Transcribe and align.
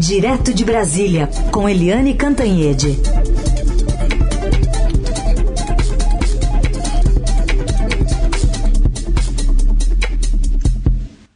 Direto 0.00 0.54
de 0.54 0.64
Brasília, 0.64 1.28
com 1.52 1.68
Eliane 1.68 2.14
Cantanhede. 2.14 2.96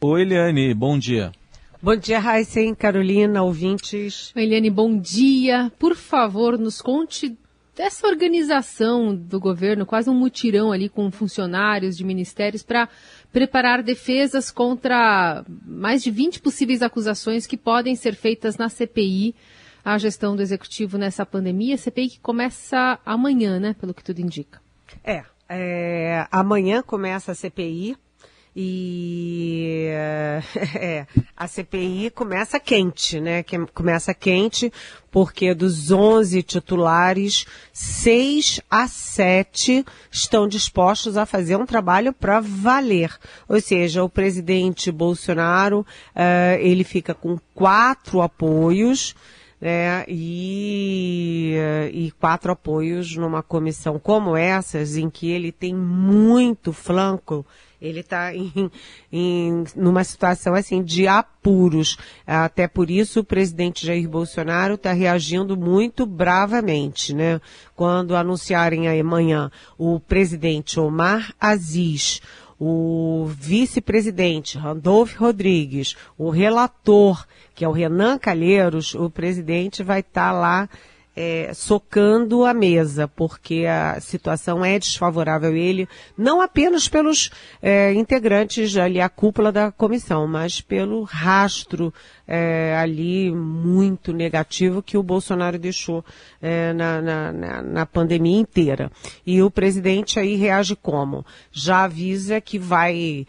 Oi, 0.01 0.21
Eliane, 0.23 0.73
bom 0.73 0.97
dia. 0.97 1.31
Bom 1.79 1.95
dia, 1.95 2.17
Raíssen, 2.17 2.73
Carolina, 2.73 3.43
ouvintes. 3.43 4.33
Eliane, 4.35 4.71
bom 4.71 4.97
dia. 4.97 5.71
Por 5.77 5.95
favor, 5.95 6.57
nos 6.57 6.81
conte 6.81 7.37
dessa 7.75 8.07
organização 8.07 9.13
do 9.13 9.39
governo, 9.39 9.85
quase 9.85 10.09
um 10.09 10.15
mutirão 10.15 10.71
ali 10.71 10.87
com 10.87 11.11
funcionários 11.11 11.95
de 11.95 12.03
ministérios 12.03 12.63
para 12.63 12.89
preparar 13.35 13.83
defesas 13.83 14.49
contra 14.49 15.43
mais 15.67 16.01
de 16.01 16.09
20 16.09 16.39
possíveis 16.39 16.81
acusações 16.81 17.45
que 17.45 17.57
podem 17.57 17.93
ser 17.93 18.15
feitas 18.15 18.55
na 18.55 18.69
CPI, 18.69 19.35
a 19.83 19.97
gestão 19.97 20.37
do 20.37 20.41
executivo 20.41 20.97
nessa 20.97 21.25
pandemia. 21.25 21.75
CPI 21.75 22.11
que 22.11 22.19
começa 22.21 22.97
amanhã, 23.05 23.59
né? 23.59 23.75
Pelo 23.77 23.93
que 23.93 24.01
tudo 24.01 24.21
indica. 24.21 24.61
É, 25.03 25.25
é 25.49 26.25
amanhã 26.31 26.81
começa 26.81 27.33
a 27.33 27.35
CPI. 27.35 27.97
E 28.55 29.89
é, 30.75 31.05
a 31.35 31.45
CPI 31.45 32.09
começa 32.11 32.57
quente, 32.57 33.19
né? 33.19 33.43
Começa 33.73 34.13
quente 34.13 34.71
porque 35.11 35.53
dos 35.53 35.91
11 35.91 36.41
titulares, 36.43 37.45
seis 37.73 38.61
a 38.69 38.87
sete 38.87 39.85
estão 40.11 40.47
dispostos 40.47 41.17
a 41.17 41.25
fazer 41.25 41.57
um 41.57 41.65
trabalho 41.65 42.13
para 42.13 42.39
valer. 42.39 43.13
Ou 43.47 43.59
seja, 43.59 44.03
o 44.03 44.09
presidente 44.09 44.91
Bolsonaro, 44.91 45.79
uh, 45.79 46.59
ele 46.59 46.83
fica 46.83 47.13
com 47.13 47.37
quatro 47.53 48.21
apoios, 48.21 49.15
né, 49.59 50.03
e, 50.07 51.55
e 51.93 52.11
quatro 52.19 52.51
apoios 52.51 53.15
numa 53.15 53.41
comissão 53.41 53.97
como 53.97 54.35
essas, 54.35 54.97
em 54.97 55.09
que 55.09 55.31
ele 55.31 55.51
tem 55.51 55.73
muito 55.73 56.73
flanco 56.73 57.45
ele 57.81 57.99
está 57.99 58.33
em, 58.35 58.71
em 59.11 59.63
numa 59.75 60.03
situação 60.03 60.53
assim 60.53 60.83
de 60.83 61.07
apuros. 61.07 61.97
Até 62.25 62.67
por 62.67 62.89
isso 62.89 63.19
o 63.19 63.23
presidente 63.23 63.85
Jair 63.85 64.07
Bolsonaro 64.09 64.75
está 64.75 64.93
reagindo 64.93 65.57
muito 65.57 66.05
bravamente, 66.05 67.13
né? 67.13 67.39
Quando 67.75 68.15
anunciarem 68.15 68.87
amanhã 68.87 69.51
o 69.77 69.99
presidente 69.99 70.79
Omar 70.79 71.33
Aziz, 71.39 72.21
o 72.59 73.25
vice-presidente 73.37 74.57
Randolph 74.57 75.15
Rodrigues, 75.15 75.95
o 76.17 76.29
relator, 76.29 77.25
que 77.53 77.65
é 77.65 77.67
o 77.67 77.71
Renan 77.71 78.17
Calheiros, 78.17 78.95
o 78.95 79.09
presidente 79.09 79.83
vai 79.83 79.99
estar 79.99 80.31
tá 80.31 80.31
lá 80.31 80.69
é, 81.15 81.51
socando 81.53 82.43
a 82.43 82.53
mesa, 82.53 83.07
porque 83.07 83.65
a 83.65 83.99
situação 84.01 84.65
é 84.65 84.77
desfavorável 84.77 85.51
a 85.51 85.57
ele, 85.57 85.87
não 86.17 86.41
apenas 86.41 86.89
pelos 86.89 87.29
é, 87.61 87.93
integrantes 87.93 88.75
ali, 88.75 88.99
a 88.99 89.07
cúpula 89.07 89.51
da 89.51 89.71
comissão, 89.71 90.27
mas 90.27 90.59
pelo 90.59 91.03
rastro 91.03 91.93
é, 92.27 92.75
ali 92.77 93.31
muito 93.31 94.11
negativo 94.11 94.81
que 94.81 94.97
o 94.97 95.03
Bolsonaro 95.03 95.57
deixou 95.57 96.03
é, 96.41 96.73
na, 96.73 97.01
na, 97.01 97.31
na, 97.31 97.61
na 97.61 97.85
pandemia 97.85 98.39
inteira. 98.39 98.91
E 99.25 99.41
o 99.41 99.49
presidente 99.49 100.19
aí 100.19 100.35
reage 100.35 100.75
como? 100.75 101.25
Já 101.51 101.83
avisa 101.83 102.41
que 102.41 102.59
vai 102.59 103.25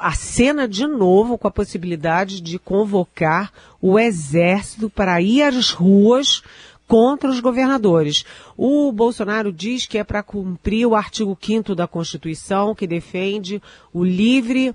acena 0.00 0.66
de 0.66 0.86
novo 0.86 1.36
com 1.36 1.46
a 1.46 1.50
possibilidade 1.50 2.40
de 2.40 2.58
convocar 2.58 3.52
o 3.80 3.98
exército 3.98 4.88
para 4.88 5.20
ir 5.20 5.42
às 5.42 5.70
ruas 5.70 6.42
contra 6.90 7.30
os 7.30 7.38
governadores. 7.38 8.24
O 8.56 8.90
Bolsonaro 8.90 9.52
diz 9.52 9.86
que 9.86 9.96
é 9.96 10.02
para 10.02 10.24
cumprir 10.24 10.84
o 10.86 10.96
artigo 10.96 11.38
5 11.40 11.72
da 11.72 11.86
Constituição, 11.86 12.74
que 12.74 12.84
defende 12.84 13.62
o 13.92 14.02
livre 14.02 14.74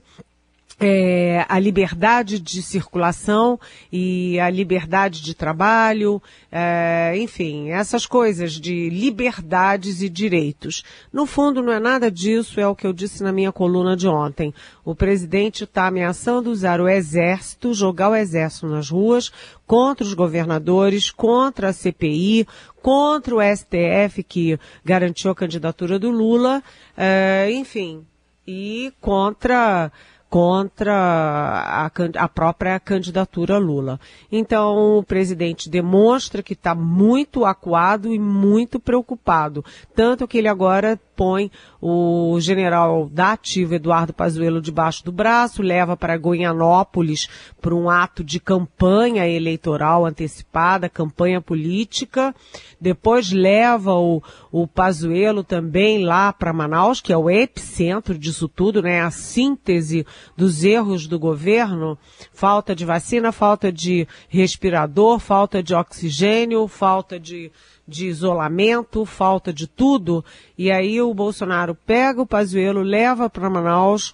é, 0.80 1.46
a 1.48 1.58
liberdade 1.58 2.40
de 2.40 2.62
circulação 2.62 3.60
e 3.92 4.40
a 4.40 4.50
liberdade 4.50 5.22
de 5.22 5.34
trabalho, 5.34 6.22
é, 6.52 7.14
enfim, 7.18 7.70
essas 7.70 8.06
coisas 8.06 8.54
de 8.54 8.90
liberdades 8.90 10.02
e 10.02 10.10
direitos. 10.10 10.84
No 11.14 11.26
fundo, 11.26 11.62
não 11.62 11.72
é 11.72 11.80
nada 11.80 12.12
disso, 12.12 12.60
é 12.60 12.68
o 12.68 12.76
que 12.76 12.86
eu 12.86 12.94
disse 12.94 13.24
na 13.24 13.32
minha 13.32 13.52
coluna 13.52 13.96
de 13.96 14.08
ontem. 14.08 14.54
O 14.84 14.94
presidente 14.94 15.64
está 15.64 15.88
ameaçando 15.88 16.52
usar 16.52 16.82
o 16.82 16.90
exército, 16.90 17.74
jogar 17.74 18.10
o 18.10 18.16
exército 18.16 18.68
nas 18.68 18.90
ruas 18.90 19.32
contra 19.66 20.06
os 20.06 20.14
governadores, 20.14 21.10
contra 21.10 21.70
a 21.70 21.74
CPI, 21.74 22.48
contra 22.82 23.36
o 23.36 23.42
STF 23.42 24.24
que 24.24 24.60
garantiu 24.84 25.32
a 25.32 25.36
candidatura 25.36 25.98
do 25.98 26.12
Lula, 26.12 26.62
é, 26.96 27.50
enfim, 27.52 28.06
e 28.46 28.94
contra 29.02 29.92
contra 30.36 30.94
a, 30.94 31.86
a, 31.86 32.28
própria 32.28 32.78
candidatura 32.78 33.58
Lula. 33.58 33.98
Então, 34.30 34.98
o 34.98 35.02
presidente 35.02 35.70
demonstra 35.70 36.44
que 36.44 36.52
está 36.52 36.76
muito 36.76 37.46
acuado 37.46 38.14
e 38.14 38.20
muito 38.20 38.78
preocupado. 38.78 39.64
Tanto 39.96 40.28
que 40.28 40.38
ele 40.38 40.50
agora 40.50 41.00
põe 41.16 41.50
o 41.82 42.38
general 42.42 43.08
da 43.10 43.32
ativa 43.32 43.76
Eduardo 43.76 44.12
Pazuello 44.12 44.62
debaixo 44.62 45.06
do 45.06 45.12
braço, 45.12 45.62
leva 45.62 45.96
para 45.96 46.18
Goianópolis 46.18 47.30
para 47.62 47.74
um 47.74 47.90
ato 47.90 48.24
de 48.24 48.40
campanha 48.40 49.28
eleitoral 49.28 50.06
antecipada, 50.06 50.90
campanha 50.90 51.40
política. 51.40 52.36
Depois 52.82 53.32
leva 53.32 53.94
o, 53.94 54.22
o 54.52 54.68
Pazuello 54.68 55.44
também 55.44 56.04
lá 56.04 56.34
para 56.34 56.52
Manaus, 56.52 57.00
que 57.00 57.14
é 57.14 57.18
o 57.18 57.30
epicentro 57.30 58.18
disso 58.18 58.50
tudo, 58.50 58.82
né? 58.82 59.02
A 59.02 59.12
síntese 59.12 60.06
dos 60.36 60.64
erros 60.64 61.08
do 61.08 61.20
governo, 61.20 61.98
falta 62.34 62.76
de 62.76 62.86
vacina, 62.86 63.32
falta 63.32 63.72
de 63.72 64.08
respirador, 64.30 65.20
falta 65.20 65.62
de 65.62 65.74
oxigênio, 65.74 66.68
falta 66.68 67.20
de 67.20 67.52
de 67.88 68.08
isolamento, 68.08 69.06
falta 69.06 69.54
de 69.54 69.68
tudo, 69.68 70.26
e 70.58 70.72
aí 70.72 71.02
o 71.02 71.14
Bolsonaro 71.14 71.76
pega 71.76 72.22
o 72.22 72.26
Pazuello, 72.26 72.82
leva 72.82 73.30
para 73.30 73.50
Manaus 73.50 74.14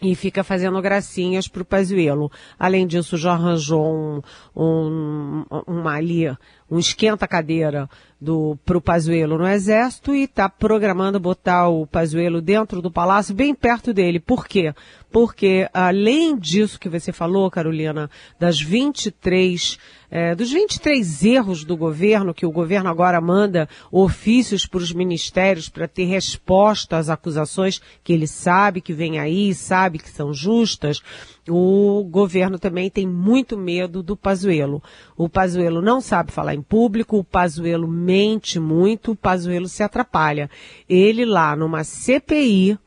e 0.00 0.14
fica 0.14 0.44
fazendo 0.44 0.80
gracinhas 0.80 1.48
para 1.48 1.62
o 1.62 1.64
Pazuello. 1.64 2.30
Além 2.58 2.86
disso, 2.86 3.16
já 3.16 3.32
arranjou 3.32 3.84
um, 3.84 4.22
um, 4.56 5.44
uma 5.66 5.94
ali, 5.94 6.28
um 6.70 6.78
esquenta-cadeira 6.78 7.90
do 8.20 8.58
pro 8.64 8.80
Pazuello 8.80 9.38
no 9.38 9.46
Exército 9.46 10.14
e 10.14 10.24
está 10.24 10.48
programando 10.48 11.20
botar 11.20 11.68
o 11.68 11.86
Pazuello 11.86 12.40
dentro 12.40 12.82
do 12.82 12.90
palácio, 12.90 13.34
bem 13.34 13.54
perto 13.54 13.94
dele. 13.94 14.18
Por 14.18 14.46
quê? 14.46 14.74
Porque 15.10 15.68
além 15.72 16.36
disso 16.36 16.80
que 16.80 16.88
você 16.88 17.12
falou, 17.12 17.50
Carolina, 17.50 18.10
das 18.38 18.60
23 18.60 19.78
é, 20.10 20.34
dos 20.34 20.50
23 20.50 21.24
erros 21.24 21.64
do 21.64 21.76
governo, 21.76 22.32
que 22.32 22.46
o 22.46 22.50
governo 22.50 22.88
agora 22.88 23.20
manda 23.20 23.68
ofícios 23.92 24.64
para 24.64 24.78
os 24.78 24.92
ministérios 24.92 25.68
para 25.68 25.86
ter 25.86 26.04
resposta 26.04 26.96
às 26.96 27.10
acusações 27.10 27.80
que 28.02 28.12
ele 28.12 28.26
sabe 28.26 28.80
que 28.80 28.94
vem 28.94 29.18
aí, 29.18 29.54
sabe 29.54 29.98
que 29.98 30.08
são 30.08 30.32
justas, 30.32 31.02
o 31.46 32.04
governo 32.04 32.58
também 32.58 32.90
tem 32.90 33.06
muito 33.06 33.56
medo 33.56 34.02
do 34.02 34.16
Pazuello. 34.16 34.82
O 35.16 35.28
Pazuello 35.28 35.82
não 35.82 36.00
sabe 36.00 36.32
falar 36.32 36.54
em 36.54 36.62
público, 36.62 37.18
o 37.18 37.24
Pazuello 37.24 37.86
mente 38.08 38.58
muito, 38.58 39.12
o 39.12 39.16
Pazuello 39.16 39.68
se 39.68 39.82
atrapalha. 39.82 40.48
Ele 40.88 41.26
lá 41.26 41.54
numa 41.54 41.84
CPI, 41.84 42.78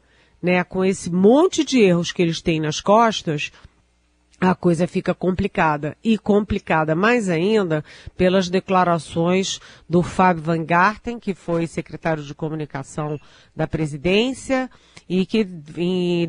né, 0.41 0.63
com 0.63 0.83
esse 0.83 1.11
monte 1.11 1.63
de 1.63 1.79
erros 1.79 2.11
que 2.11 2.23
eles 2.23 2.41
têm 2.41 2.59
nas 2.59 2.81
costas, 2.81 3.51
a 4.39 4.55
coisa 4.55 4.87
fica 4.87 5.13
complicada. 5.13 5.95
E 6.03 6.17
complicada 6.17 6.95
mais 6.95 7.29
ainda 7.29 7.85
pelas 8.17 8.49
declarações 8.49 9.59
do 9.87 10.01
Fábio 10.01 10.41
Van 10.41 10.65
Garten, 10.65 11.19
que 11.19 11.35
foi 11.35 11.67
secretário 11.67 12.23
de 12.23 12.33
comunicação 12.33 13.19
da 13.55 13.67
presidência 13.67 14.67
e 15.07 15.25
que 15.25 15.43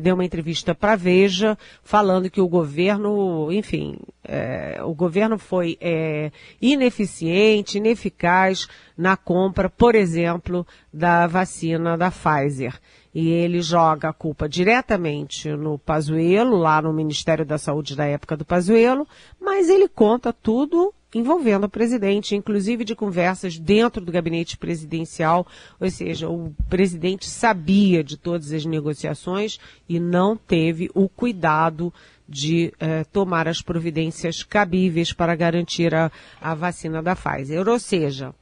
deu 0.01 0.15
uma 0.15 0.25
entrevista 0.25 0.75
para 0.75 0.95
Veja 0.95 1.57
falando 1.81 2.29
que 2.29 2.41
o 2.41 2.47
governo, 2.47 3.51
enfim, 3.51 3.97
é, 4.23 4.79
o 4.83 4.93
governo 4.93 5.37
foi 5.37 5.77
é, 5.79 6.31
ineficiente, 6.61 7.77
ineficaz 7.77 8.67
na 8.97 9.17
compra, 9.17 9.69
por 9.69 9.95
exemplo, 9.95 10.65
da 10.93 11.27
vacina 11.27 11.97
da 11.97 12.11
Pfizer. 12.11 12.79
E 13.13 13.29
ele 13.29 13.61
joga 13.61 14.09
a 14.09 14.13
culpa 14.13 14.49
diretamente 14.49 15.49
no 15.49 15.77
Pazuello, 15.77 16.57
lá 16.57 16.81
no 16.81 16.91
Ministério 16.91 17.45
da 17.45 17.57
Saúde 17.57 17.95
da 17.95 18.05
época 18.05 18.35
do 18.35 18.43
Pazuello, 18.43 19.07
mas 19.39 19.69
ele 19.69 19.87
conta 19.87 20.33
tudo 20.33 20.93
envolvendo 21.13 21.65
o 21.65 21.69
presidente, 21.69 22.35
inclusive 22.35 22.83
de 22.83 22.95
conversas 22.95 23.57
dentro 23.57 24.03
do 24.03 24.11
gabinete 24.11 24.57
presidencial, 24.57 25.45
ou 25.79 25.89
seja, 25.89 26.29
o 26.29 26.53
presidente 26.69 27.29
sabia 27.29 28.03
de 28.03 28.17
todas 28.17 28.51
as 28.51 28.65
negociações 28.65 29.59
e 29.87 29.99
não 29.99 30.35
teve 30.35 30.89
o 30.93 31.07
cuidado 31.07 31.93
de 32.27 32.73
eh, 32.79 33.03
tomar 33.11 33.47
as 33.47 33.61
providências 33.61 34.43
cabíveis 34.43 35.11
para 35.11 35.35
garantir 35.35 35.93
a, 35.93 36.11
a 36.41 36.55
vacina 36.55 37.01
da 37.01 37.15
Pfizer. 37.15 37.67
Ou 37.67 37.77
seja, 37.77 38.33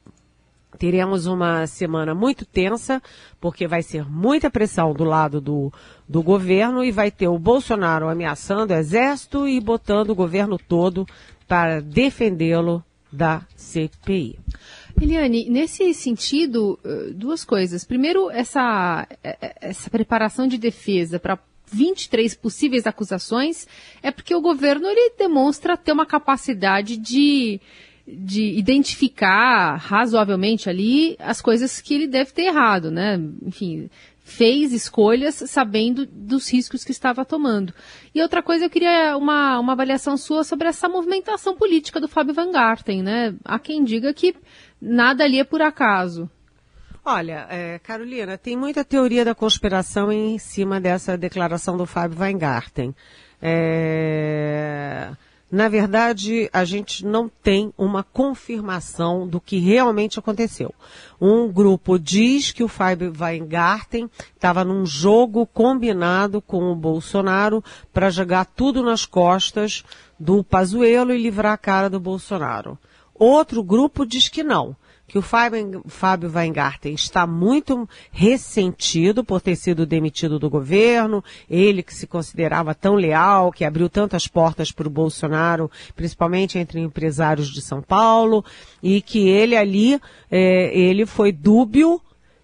teremos 0.78 1.26
uma 1.26 1.66
semana 1.66 2.14
muito 2.14 2.44
tensa, 2.44 3.02
porque 3.40 3.66
vai 3.66 3.82
ser 3.82 4.08
muita 4.08 4.50
pressão 4.50 4.92
do 4.92 5.04
lado 5.04 5.40
do, 5.40 5.72
do 6.08 6.22
governo 6.22 6.82
e 6.82 6.90
vai 6.90 7.10
ter 7.10 7.28
o 7.28 7.38
Bolsonaro 7.38 8.08
ameaçando 8.08 8.72
o 8.72 8.76
exército 8.76 9.46
e 9.48 9.60
botando 9.60 10.10
o 10.10 10.14
governo 10.14 10.58
todo 10.58 11.06
para 11.46 11.80
defendê-lo 11.80 12.82
da 13.12 13.42
CPI. 13.56 14.38
Eliane, 15.00 15.48
nesse 15.50 15.92
sentido, 15.92 16.78
duas 17.14 17.44
coisas. 17.44 17.84
Primeiro, 17.84 18.30
essa, 18.30 19.06
essa 19.60 19.90
preparação 19.90 20.46
de 20.46 20.56
defesa 20.56 21.18
para 21.20 21.38
23 21.72 22.34
possíveis 22.34 22.86
acusações 22.86 23.66
é 24.02 24.10
porque 24.10 24.34
o 24.34 24.40
governo 24.40 24.86
ele 24.86 25.14
demonstra 25.18 25.76
ter 25.76 25.92
uma 25.92 26.06
capacidade 26.06 26.96
de, 26.96 27.60
de 28.12 28.58
identificar 28.58 29.76
razoavelmente 29.76 30.68
ali 30.68 31.16
as 31.18 31.40
coisas 31.40 31.80
que 31.80 31.94
ele 31.94 32.06
deve 32.06 32.32
ter 32.32 32.42
errado, 32.42 32.90
né? 32.90 33.20
Enfim, 33.44 33.88
fez 34.24 34.72
escolhas 34.72 35.34
sabendo 35.46 36.06
dos 36.06 36.50
riscos 36.50 36.84
que 36.84 36.92
estava 36.92 37.24
tomando. 37.24 37.74
E 38.14 38.22
outra 38.22 38.42
coisa, 38.42 38.66
eu 38.66 38.70
queria 38.70 39.16
uma, 39.16 39.58
uma 39.58 39.72
avaliação 39.72 40.16
sua 40.16 40.44
sobre 40.44 40.68
essa 40.68 40.88
movimentação 40.88 41.56
política 41.56 42.00
do 42.00 42.08
Fábio 42.08 42.34
Van 42.34 42.50
Garten, 42.50 43.02
né? 43.02 43.34
Há 43.44 43.58
quem 43.58 43.82
diga 43.82 44.14
que 44.14 44.34
nada 44.80 45.24
ali 45.24 45.38
é 45.38 45.44
por 45.44 45.60
acaso. 45.60 46.30
Olha, 47.04 47.46
é, 47.50 47.80
Carolina, 47.80 48.38
tem 48.38 48.56
muita 48.56 48.84
teoria 48.84 49.24
da 49.24 49.34
conspiração 49.34 50.12
em 50.12 50.38
cima 50.38 50.80
dessa 50.80 51.18
declaração 51.18 51.76
do 51.76 51.84
Fábio 51.84 52.20
Weingarten. 52.20 52.94
É, 53.40 55.10
na 55.52 55.68
verdade, 55.68 56.48
a 56.50 56.64
gente 56.64 57.04
não 57.04 57.28
tem 57.28 57.74
uma 57.76 58.02
confirmação 58.02 59.28
do 59.28 59.38
que 59.38 59.58
realmente 59.58 60.18
aconteceu. 60.18 60.74
Um 61.20 61.46
grupo 61.52 61.98
diz 61.98 62.50
que 62.50 62.64
o 62.64 62.68
Fábio 62.68 63.12
Weingarten 63.14 64.08
estava 64.34 64.64
num 64.64 64.86
jogo 64.86 65.46
combinado 65.46 66.40
com 66.40 66.72
o 66.72 66.74
Bolsonaro 66.74 67.62
para 67.92 68.08
jogar 68.08 68.46
tudo 68.46 68.82
nas 68.82 69.04
costas 69.04 69.84
do 70.18 70.42
Pazuello 70.42 71.12
e 71.12 71.22
livrar 71.22 71.52
a 71.52 71.58
cara 71.58 71.90
do 71.90 72.00
Bolsonaro. 72.00 72.78
Outro 73.14 73.62
grupo 73.62 74.06
diz 74.06 74.30
que 74.30 74.42
não 74.42 74.74
que 75.12 75.18
o 75.18 75.22
Fábio, 75.22 76.32
Weingarten 76.34 76.94
está 76.94 77.26
muito 77.26 77.86
ressentido 78.10 79.22
por 79.22 79.42
ter 79.42 79.56
sido 79.56 79.84
demitido 79.84 80.38
do 80.38 80.48
governo, 80.48 81.22
ele 81.50 81.82
que 81.82 81.94
se 81.94 82.06
considerava 82.06 82.74
tão 82.74 82.94
leal, 82.94 83.52
que 83.52 83.62
abriu 83.62 83.90
tantas 83.90 84.26
portas 84.26 84.72
para 84.72 84.88
o 84.88 84.90
Bolsonaro, 84.90 85.70
principalmente 85.94 86.58
entre 86.58 86.80
empresários 86.80 87.52
de 87.52 87.60
São 87.60 87.82
Paulo, 87.82 88.42
e 88.82 89.02
que 89.02 89.28
ele 89.28 89.54
ali, 89.54 90.00
é, 90.30 90.74
ele 90.74 91.04
foi 91.04 91.30
dúbio 91.30 92.00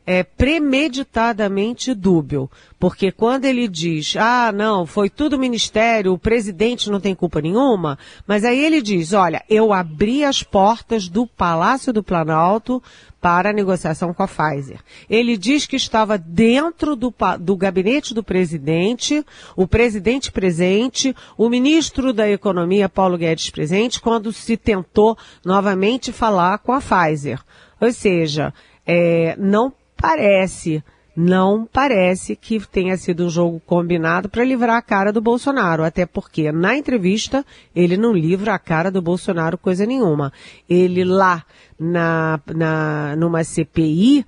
é, 0.08 0.22
premeditadamente 0.22 1.92
dúbio. 1.92 2.50
Porque 2.78 3.12
quando 3.12 3.44
ele 3.44 3.68
diz, 3.68 4.16
ah, 4.16 4.50
não, 4.50 4.86
foi 4.86 5.10
tudo 5.10 5.38
ministério, 5.38 6.14
o 6.14 6.18
presidente 6.18 6.88
não 6.88 6.98
tem 6.98 7.14
culpa 7.14 7.42
nenhuma, 7.42 7.98
mas 8.26 8.42
aí 8.42 8.58
ele 8.64 8.80
diz, 8.80 9.12
olha, 9.12 9.44
eu 9.50 9.70
abri 9.70 10.24
as 10.24 10.42
portas 10.42 11.10
do 11.10 11.26
Palácio 11.26 11.92
do 11.92 12.02
Planalto 12.02 12.82
para 13.20 13.50
a 13.50 13.52
negociação 13.52 14.14
com 14.14 14.22
a 14.22 14.28
Pfizer. 14.28 14.80
Ele 15.10 15.36
diz 15.36 15.66
que 15.66 15.76
estava 15.76 16.16
dentro 16.16 16.96
do, 16.96 17.12
do 17.38 17.54
gabinete 17.54 18.14
do 18.14 18.24
presidente, 18.24 19.22
o 19.54 19.66
presidente 19.66 20.32
presente, 20.32 21.14
o 21.36 21.50
ministro 21.50 22.14
da 22.14 22.26
Economia, 22.30 22.88
Paulo 22.88 23.18
Guedes, 23.18 23.50
presente, 23.50 24.00
quando 24.00 24.32
se 24.32 24.56
tentou 24.56 25.18
novamente 25.44 26.12
falar 26.12 26.60
com 26.60 26.72
a 26.72 26.80
Pfizer. 26.80 27.42
Ou 27.78 27.92
seja, 27.92 28.54
é, 28.90 29.36
não 29.38 29.70
parece, 30.00 30.82
não 31.14 31.68
parece 31.70 32.36
que 32.36 32.64
tenha 32.66 32.96
sido 32.96 33.26
um 33.26 33.28
jogo 33.28 33.60
combinado 33.66 34.28
para 34.28 34.44
livrar 34.44 34.76
a 34.76 34.82
cara 34.82 35.12
do 35.12 35.20
Bolsonaro, 35.20 35.82
até 35.84 36.06
porque 36.06 36.52
na 36.52 36.76
entrevista 36.76 37.44
ele 37.74 37.96
não 37.96 38.12
livra 38.12 38.54
a 38.54 38.58
cara 38.58 38.90
do 38.90 39.02
Bolsonaro 39.02 39.58
coisa 39.58 39.84
nenhuma. 39.84 40.32
Ele 40.68 41.04
lá 41.04 41.44
na, 41.78 42.40
na 42.54 43.16
numa 43.16 43.42
CPI 43.42 44.24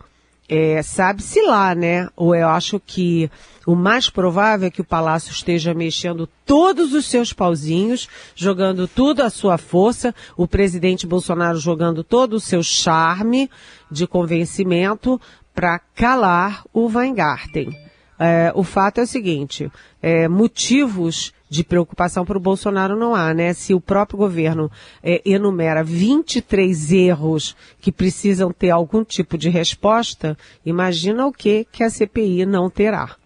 é, 0.52 0.82
sabe-se 0.82 1.40
lá, 1.42 1.76
né? 1.76 2.08
Ou 2.16 2.34
eu 2.34 2.48
acho 2.48 2.80
que 2.80 3.30
o 3.64 3.76
mais 3.76 4.10
provável 4.10 4.66
é 4.66 4.70
que 4.70 4.80
o 4.80 4.84
Palácio 4.84 5.30
esteja 5.30 5.72
mexendo 5.72 6.28
todos 6.44 6.92
os 6.92 7.06
seus 7.06 7.32
pauzinhos, 7.32 8.08
jogando 8.34 8.88
tudo 8.88 9.22
a 9.22 9.30
sua 9.30 9.56
força, 9.56 10.12
o 10.36 10.48
presidente 10.48 11.06
Bolsonaro 11.06 11.56
jogando 11.56 12.02
todo 12.02 12.34
o 12.34 12.40
seu 12.40 12.64
charme 12.64 13.48
de 13.88 14.08
convencimento 14.08 15.20
para 15.54 15.78
calar 15.78 16.64
o 16.72 16.86
Weingarten. 16.86 17.76
É, 18.18 18.52
o 18.54 18.62
fato 18.62 18.98
é 18.98 19.04
o 19.04 19.06
seguinte, 19.06 19.70
é, 20.02 20.28
motivos 20.28 21.32
de 21.48 21.64
preocupação 21.64 22.24
para 22.24 22.36
o 22.36 22.40
Bolsonaro 22.40 22.94
não 22.94 23.14
há, 23.14 23.32
né? 23.32 23.52
Se 23.54 23.72
o 23.72 23.80
próprio 23.80 24.18
governo 24.18 24.70
é, 25.02 25.22
enumera 25.24 25.82
23 25.82 26.92
erros 26.92 27.56
que 27.80 27.90
precisam 27.90 28.52
ter 28.52 28.70
algum 28.70 29.02
tipo 29.02 29.38
de 29.38 29.48
resposta, 29.48 30.36
imagina 30.64 31.26
o 31.26 31.32
que 31.32 31.66
que 31.72 31.82
a 31.82 31.88
CPI 31.88 32.44
não 32.44 32.68
terá. 32.68 33.16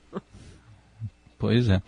Pois 1.37 1.69
é. 1.69 1.83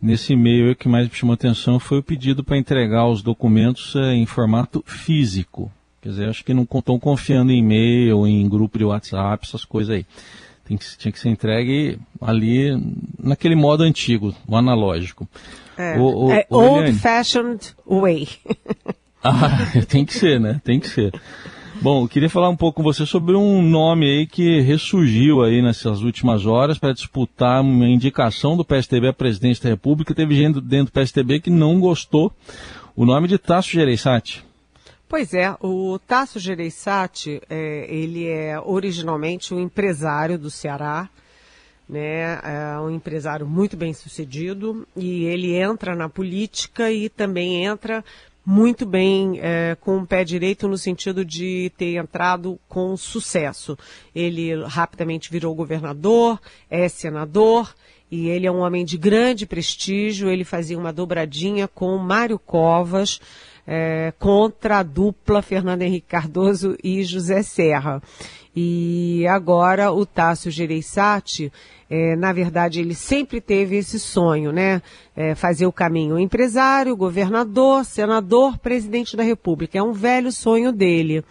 Nesse 0.00 0.32
e-mail, 0.32 0.72
o 0.72 0.76
que 0.76 0.88
mais 0.88 1.08
me 1.08 1.14
chamou 1.14 1.34
atenção 1.34 1.78
foi 1.78 1.98
o 1.98 2.02
pedido 2.02 2.42
para 2.42 2.56
entregar 2.56 3.06
os 3.06 3.22
documentos 3.22 3.94
é, 3.94 4.14
em 4.14 4.24
formato 4.24 4.82
físico. 4.86 5.70
Quer 6.02 6.08
dizer, 6.08 6.28
acho 6.28 6.44
que 6.44 6.52
não 6.52 6.64
estão 6.64 6.98
confiando 6.98 7.52
em 7.52 7.60
e-mail, 7.60 8.26
em 8.26 8.48
grupo 8.48 8.76
de 8.76 8.84
WhatsApp, 8.84 9.46
essas 9.46 9.64
coisas 9.64 9.94
aí. 9.94 10.06
Tem 10.64 10.76
que, 10.76 10.84
tinha 10.98 11.12
que 11.12 11.18
ser 11.18 11.28
entregue 11.28 11.96
ali 12.20 12.76
naquele 13.16 13.54
modo 13.54 13.84
antigo, 13.84 14.34
o 14.48 14.56
analógico. 14.56 15.28
É, 15.78 15.96
o, 15.96 16.26
o, 16.26 16.32
é 16.32 16.44
old 16.50 16.92
fashioned 16.94 17.74
way. 17.86 18.28
ah, 19.22 19.48
tem 19.88 20.04
que 20.04 20.12
ser, 20.12 20.40
né? 20.40 20.60
Tem 20.64 20.80
que 20.80 20.88
ser. 20.88 21.12
Bom, 21.80 22.02
eu 22.02 22.08
queria 22.08 22.28
falar 22.28 22.48
um 22.48 22.56
pouco 22.56 22.78
com 22.78 22.82
você 22.82 23.06
sobre 23.06 23.36
um 23.36 23.62
nome 23.62 24.06
aí 24.06 24.26
que 24.26 24.60
ressurgiu 24.60 25.42
aí 25.42 25.62
nessas 25.62 26.02
últimas 26.02 26.46
horas 26.46 26.78
para 26.78 26.92
disputar 26.92 27.60
uma 27.60 27.86
indicação 27.88 28.56
do 28.56 28.64
PSTB 28.64 29.08
à 29.08 29.12
presidência 29.12 29.64
da 29.64 29.70
República. 29.70 30.14
Teve 30.14 30.34
gente 30.34 30.60
dentro 30.60 30.86
do 30.86 30.92
PSTB 30.92 31.40
que 31.40 31.50
não 31.50 31.78
gostou. 31.78 32.32
O 32.96 33.04
nome 33.04 33.28
de 33.28 33.38
Tasso 33.38 33.70
Gereissati. 33.70 34.44
Pois 35.12 35.34
é, 35.34 35.54
o 35.60 35.98
Tasso 35.98 36.38
Gereissati, 36.40 37.42
é, 37.50 37.84
ele 37.86 38.26
é 38.26 38.58
originalmente 38.58 39.52
um 39.52 39.60
empresário 39.60 40.38
do 40.38 40.50
Ceará, 40.50 41.06
né, 41.86 42.40
é 42.42 42.80
um 42.80 42.88
empresário 42.88 43.46
muito 43.46 43.76
bem 43.76 43.92
sucedido 43.92 44.88
e 44.96 45.24
ele 45.24 45.54
entra 45.54 45.94
na 45.94 46.08
política 46.08 46.90
e 46.90 47.10
também 47.10 47.62
entra 47.62 48.02
muito 48.42 48.86
bem 48.86 49.38
é, 49.42 49.76
com 49.78 49.98
o 49.98 50.06
pé 50.06 50.24
direito 50.24 50.66
no 50.66 50.78
sentido 50.78 51.26
de 51.26 51.70
ter 51.76 51.96
entrado 51.96 52.58
com 52.66 52.96
sucesso. 52.96 53.76
Ele 54.14 54.64
rapidamente 54.64 55.30
virou 55.30 55.54
governador, 55.54 56.40
é 56.70 56.88
senador 56.88 57.74
e 58.10 58.30
ele 58.30 58.46
é 58.46 58.50
um 58.50 58.60
homem 58.60 58.82
de 58.82 58.96
grande 58.96 59.44
prestígio. 59.44 60.30
Ele 60.30 60.42
fazia 60.42 60.78
uma 60.78 60.90
dobradinha 60.90 61.68
com 61.68 61.98
Mário 61.98 62.38
Covas 62.38 63.20
é, 63.66 64.12
contra 64.18 64.78
a 64.78 64.82
dupla 64.82 65.42
Fernando 65.42 65.82
Henrique 65.82 66.08
Cardoso 66.08 66.76
e 66.82 67.02
José 67.04 67.42
Serra. 67.42 68.02
E 68.54 69.26
agora 69.28 69.90
o 69.92 70.04
Tássio 70.04 70.50
Gereissati, 70.50 71.50
é, 71.88 72.14
na 72.16 72.32
verdade, 72.32 72.80
ele 72.80 72.94
sempre 72.94 73.40
teve 73.40 73.76
esse 73.76 73.98
sonho, 73.98 74.52
né? 74.52 74.82
É, 75.16 75.34
fazer 75.34 75.66
o 75.66 75.72
caminho 75.72 76.18
empresário, 76.18 76.96
governador, 76.96 77.84
senador, 77.84 78.58
presidente 78.58 79.16
da 79.16 79.22
República. 79.22 79.78
É 79.78 79.82
um 79.82 79.92
velho 79.92 80.30
sonho 80.30 80.70
dele. 80.70 81.24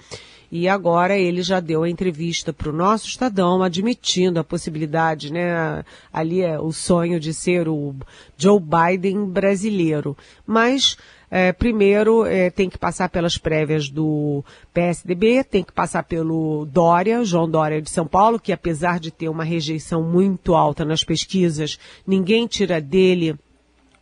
E 0.52 0.68
agora 0.68 1.18
ele 1.18 1.42
já 1.42 1.62
deu 1.62 1.84
a 1.84 1.90
entrevista 1.90 2.52
para 2.52 2.70
o 2.70 2.74
nosso 2.74 3.08
Estadão, 3.08 3.64
admitindo 3.64 4.40
a 4.40 4.44
possibilidade, 4.44 5.32
né? 5.32 5.86
Ali 6.12 6.42
é 6.42 6.60
o 6.60 6.74
sonho 6.74 7.20
de 7.20 7.34
ser 7.34 7.70
o 7.70 7.96
Joe 8.36 8.60
Biden 8.60 9.26
brasileiro. 9.26 10.18
Mas 10.46 10.98
é, 11.34 11.54
primeiro 11.54 12.26
é, 12.26 12.50
tem 12.50 12.70
que 12.70 12.78
passar 12.78 13.08
pelas 13.08 13.38
prévias 13.38 13.90
do 13.90 14.44
PSDB, 14.74 15.46
tem 15.46 15.64
que 15.64 15.72
passar 15.72 16.04
pelo 16.04 16.66
Dória, 16.66 17.24
João 17.24 17.50
Dória 17.50 17.82
de 17.82 17.90
São 17.90 18.06
Paulo, 18.06 18.38
que 18.38 18.52
apesar 18.52 19.00
de 19.00 19.12
ter 19.12 19.30
uma 19.30 19.46
rejeição 19.46 20.04
muito 20.04 20.54
alta 20.54 20.84
nas 20.84 21.06
pesquisas, 21.06 21.80
ninguém 22.06 22.46
tira 22.48 22.82
dele 22.82 23.34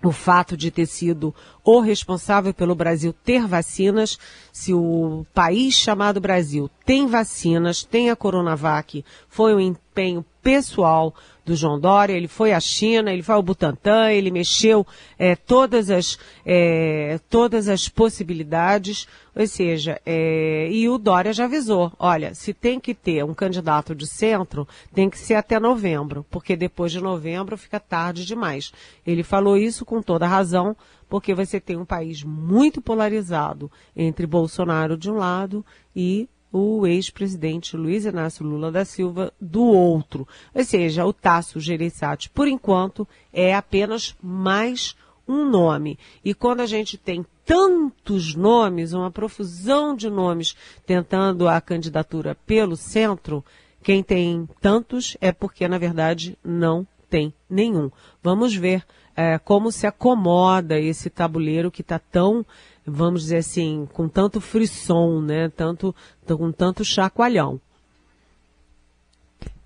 o 0.03 0.11
fato 0.11 0.57
de 0.57 0.71
ter 0.71 0.87
sido 0.87 1.35
o 1.69 1.81
responsável 1.81 2.51
pelo 2.51 2.73
Brasil 2.73 3.13
ter 3.13 3.45
vacinas, 3.45 4.17
se 4.51 4.73
o 4.73 5.23
país 5.33 5.75
chamado 5.75 6.19
Brasil 6.19 6.69
tem 6.83 7.05
vacinas, 7.05 7.83
tem 7.83 8.09
a 8.09 8.15
Coronavac, 8.15 9.05
foi 9.27 9.53
um 9.53 9.59
empenho 9.59 10.25
pessoal 10.41 11.13
do 11.45 11.55
João 11.55 11.79
Dória, 11.79 12.13
ele 12.13 12.27
foi 12.27 12.53
à 12.53 12.59
China, 12.59 13.11
ele 13.11 13.23
foi 13.23 13.35
ao 13.35 13.43
Butantan, 13.43 14.11
ele 14.11 14.31
mexeu 14.31 14.85
é, 15.17 15.35
todas, 15.35 15.89
as, 15.89 16.17
é, 16.45 17.19
todas 17.29 17.67
as 17.67 17.89
possibilidades, 17.89 19.07
ou 19.35 19.45
seja, 19.47 19.99
é, 20.05 20.69
e 20.71 20.87
o 20.87 20.97
Dória 20.97 21.33
já 21.33 21.45
avisou, 21.45 21.91
olha, 21.99 22.33
se 22.35 22.53
tem 22.53 22.79
que 22.79 22.93
ter 22.93 23.23
um 23.23 23.33
candidato 23.33 23.93
de 23.93 24.07
centro, 24.07 24.67
tem 24.93 25.09
que 25.09 25.17
ser 25.17 25.35
até 25.35 25.59
novembro, 25.59 26.25
porque 26.29 26.55
depois 26.55 26.91
de 26.91 27.01
novembro 27.01 27.57
fica 27.57 27.79
tarde 27.79 28.25
demais. 28.25 28.71
Ele 29.05 29.23
falou 29.23 29.57
isso 29.57 29.85
com 29.85 30.01
toda 30.01 30.27
razão, 30.27 30.75
porque 31.09 31.33
você 31.33 31.59
tem 31.59 31.75
um 31.75 31.85
país 31.85 32.23
muito 32.23 32.81
polarizado 32.81 33.69
entre 33.95 34.27
Bolsonaro 34.27 34.95
de 34.95 35.09
um 35.09 35.15
lado 35.15 35.65
e 35.95 36.29
o 36.51 36.85
ex-presidente 36.87 37.75
Luiz 37.75 38.05
Inácio 38.05 38.45
Lula 38.45 38.71
da 38.71 38.85
Silva 38.85 39.33
do 39.39 39.63
outro. 39.63 40.27
Ou 40.53 40.63
seja, 40.63 41.05
o 41.05 41.13
Tasso 41.13 41.59
Gereissati, 41.59 42.29
por 42.29 42.47
enquanto, 42.47 43.07
é 43.33 43.53
apenas 43.53 44.15
mais 44.21 44.95
um 45.27 45.45
nome. 45.45 45.97
E 46.23 46.33
quando 46.33 46.61
a 46.61 46.65
gente 46.65 46.97
tem 46.97 47.25
tantos 47.45 48.35
nomes, 48.35 48.93
uma 48.93 49.11
profusão 49.11 49.95
de 49.95 50.09
nomes 50.09 50.55
tentando 50.85 51.47
a 51.47 51.59
candidatura 51.61 52.35
pelo 52.45 52.75
centro, 52.75 53.43
quem 53.83 54.03
tem 54.03 54.47
tantos 54.59 55.15
é 55.21 55.31
porque, 55.31 55.67
na 55.67 55.77
verdade, 55.77 56.37
não 56.43 56.85
tem 57.09 57.33
nenhum. 57.49 57.91
Vamos 58.21 58.55
ver 58.55 58.83
é, 59.19 59.37
como 59.37 59.69
se 59.69 59.85
acomoda 59.85 60.79
esse 60.79 61.09
tabuleiro 61.09 61.69
que 61.69 61.81
está 61.81 61.99
tão 61.99 62.45
vamos 62.89 63.23
dizer 63.23 63.37
assim, 63.37 63.87
com 63.93 64.07
tanto 64.07 64.41
frisson, 64.41 65.21
né? 65.21 65.49
Tanto, 65.49 65.95
com 66.25 66.51
tanto 66.51 66.83
chacoalhão. 66.83 67.61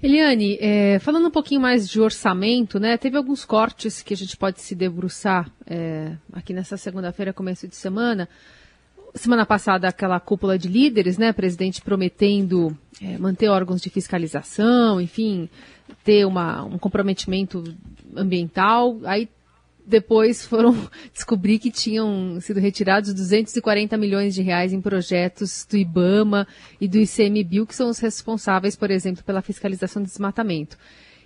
Eliane, 0.01 0.57
é, 0.59 0.99
falando 0.99 1.27
um 1.27 1.31
pouquinho 1.31 1.61
mais 1.61 1.87
de 1.87 2.01
orçamento, 2.01 2.79
né? 2.79 2.97
Teve 2.97 3.15
alguns 3.15 3.45
cortes 3.45 4.01
que 4.01 4.13
a 4.13 4.17
gente 4.17 4.35
pode 4.35 4.59
se 4.59 4.75
debruçar 4.75 5.49
é, 5.65 6.17
aqui 6.33 6.53
nessa 6.53 6.75
segunda-feira, 6.75 7.31
começo 7.31 7.67
de 7.67 7.75
semana. 7.75 8.27
Semana 9.15 9.45
passada, 9.45 9.87
aquela 9.87 10.19
cúpula 10.19 10.57
de 10.57 10.67
líderes, 10.67 11.17
né? 11.17 11.31
Presidente 11.31 11.81
prometendo 11.81 12.77
é, 13.01 13.17
manter 13.17 13.47
órgãos 13.47 13.81
de 13.81 13.89
fiscalização, 13.89 14.99
enfim, 14.99 15.47
ter 16.03 16.25
uma, 16.25 16.63
um 16.63 16.77
comprometimento 16.77 17.63
ambiental. 18.17 18.99
Aí 19.05 19.29
depois 19.85 20.45
foram 20.45 20.75
descobrir 21.13 21.59
que 21.59 21.71
tinham 21.71 22.39
sido 22.41 22.59
retirados 22.59 23.13
240 23.13 23.97
milhões 23.97 24.33
de 24.33 24.41
reais 24.41 24.73
em 24.73 24.81
projetos 24.81 25.65
do 25.69 25.77
IBAMA 25.77 26.47
e 26.79 26.87
do 26.87 26.97
ICMBio, 26.97 27.65
que 27.65 27.75
são 27.75 27.89
os 27.89 27.99
responsáveis, 27.99 28.75
por 28.75 28.89
exemplo, 28.89 29.23
pela 29.23 29.41
fiscalização 29.41 30.01
do 30.01 30.07
desmatamento. 30.07 30.77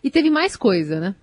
E 0.04 0.10
teve 0.10 0.30
mais 0.30 0.56
coisa, 0.56 1.00
né? 1.00 1.16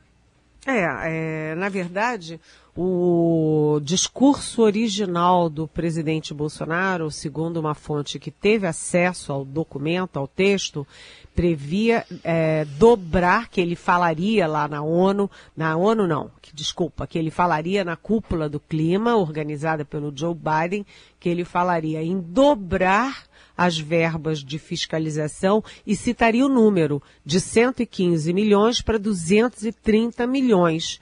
É, 0.66 1.50
é, 1.50 1.54
na 1.56 1.68
verdade, 1.68 2.40
o 2.76 3.78
discurso 3.82 4.62
original 4.62 5.50
do 5.50 5.68
presidente 5.68 6.32
Bolsonaro, 6.32 7.10
segundo 7.10 7.58
uma 7.58 7.74
fonte 7.74 8.18
que 8.18 8.30
teve 8.30 8.66
acesso 8.66 9.32
ao 9.32 9.44
documento, 9.44 10.16
ao 10.16 10.26
texto, 10.26 10.86
previa 11.34 12.06
é, 12.22 12.64
dobrar, 12.78 13.48
que 13.48 13.60
ele 13.60 13.76
falaria 13.76 14.46
lá 14.46 14.66
na 14.66 14.82
ONU, 14.82 15.30
na 15.56 15.76
ONU 15.76 16.06
não, 16.06 16.30
que, 16.40 16.54
desculpa, 16.54 17.06
que 17.06 17.18
ele 17.18 17.30
falaria 17.30 17.84
na 17.84 17.96
cúpula 17.96 18.48
do 18.48 18.58
clima, 18.58 19.16
organizada 19.16 19.84
pelo 19.84 20.12
Joe 20.16 20.34
Biden, 20.34 20.86
que 21.20 21.28
ele 21.28 21.44
falaria 21.44 22.02
em 22.02 22.18
dobrar 22.18 23.24
as 23.56 23.78
verbas 23.78 24.40
de 24.40 24.58
fiscalização 24.58 25.62
e 25.86 25.94
citaria 25.94 26.44
o 26.44 26.48
número 26.48 27.02
de 27.24 27.40
115 27.40 28.32
milhões 28.32 28.80
para 28.80 28.98
230 28.98 30.26
milhões. 30.26 31.00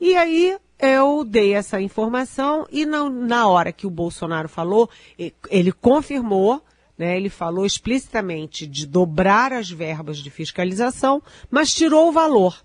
E 0.00 0.16
aí 0.16 0.56
eu 0.78 1.24
dei 1.24 1.54
essa 1.54 1.80
informação 1.80 2.66
e 2.70 2.84
na, 2.84 3.08
na 3.08 3.48
hora 3.48 3.72
que 3.72 3.86
o 3.86 3.90
Bolsonaro 3.90 4.48
falou, 4.48 4.90
ele 5.50 5.72
confirmou, 5.72 6.62
né, 6.98 7.16
ele 7.16 7.28
falou 7.28 7.64
explicitamente 7.64 8.66
de 8.66 8.86
dobrar 8.86 9.52
as 9.52 9.70
verbas 9.70 10.18
de 10.18 10.30
fiscalização, 10.30 11.22
mas 11.50 11.74
tirou 11.74 12.08
o 12.08 12.12
valor. 12.12 12.62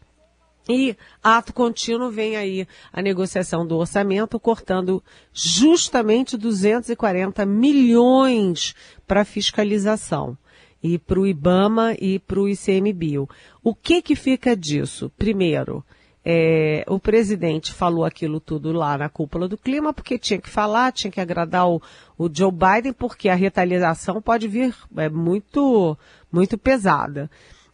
E 0.70 0.96
ato 1.24 1.52
contínuo 1.52 2.12
vem 2.12 2.36
aí 2.36 2.68
a 2.94 3.02
negociação 3.02 3.66
do 3.66 3.76
orçamento, 3.76 4.40
cortando 4.40 5.04
justamente 5.34 6.38
240 6.38 7.44
milhões 7.44 8.76
para 9.08 9.26
fiscalização 9.26 10.38
e 10.82 11.00
para 11.00 11.20
o 11.20 11.26
IBAMA 11.26 11.96
e 12.00 12.20
para 12.20 12.40
o 12.40 12.48
ICMBio. 12.48 13.28
O 13.64 13.74
que 13.74 14.00
que 14.00 14.16
fica 14.16 14.56
disso? 14.56 15.12
Primeiro, 15.18 15.84
é, 16.24 16.84
o 16.88 17.00
presidente 17.00 17.74
falou 17.74 18.06
aquilo 18.06 18.40
tudo 18.40 18.72
lá 18.72 18.96
na 18.96 19.10
cúpula 19.10 19.48
do 19.48 19.58
clima, 19.58 19.92
porque 19.92 20.20
tinha 20.20 20.40
que 20.40 20.50
falar, 20.50 20.92
tinha 20.92 21.10
que 21.10 21.20
agradar 21.20 21.68
o, 21.68 21.82
o 22.16 22.30
Joe 22.32 22.52
Biden, 22.52 22.94
porque 22.94 23.28
a 23.28 23.36
retaliação 23.36 24.22
pode 24.22 24.48
vir 24.48 24.76
é, 24.96 25.10
muito, 25.10 25.98
muito 26.32 26.60
pesada. 26.60 27.28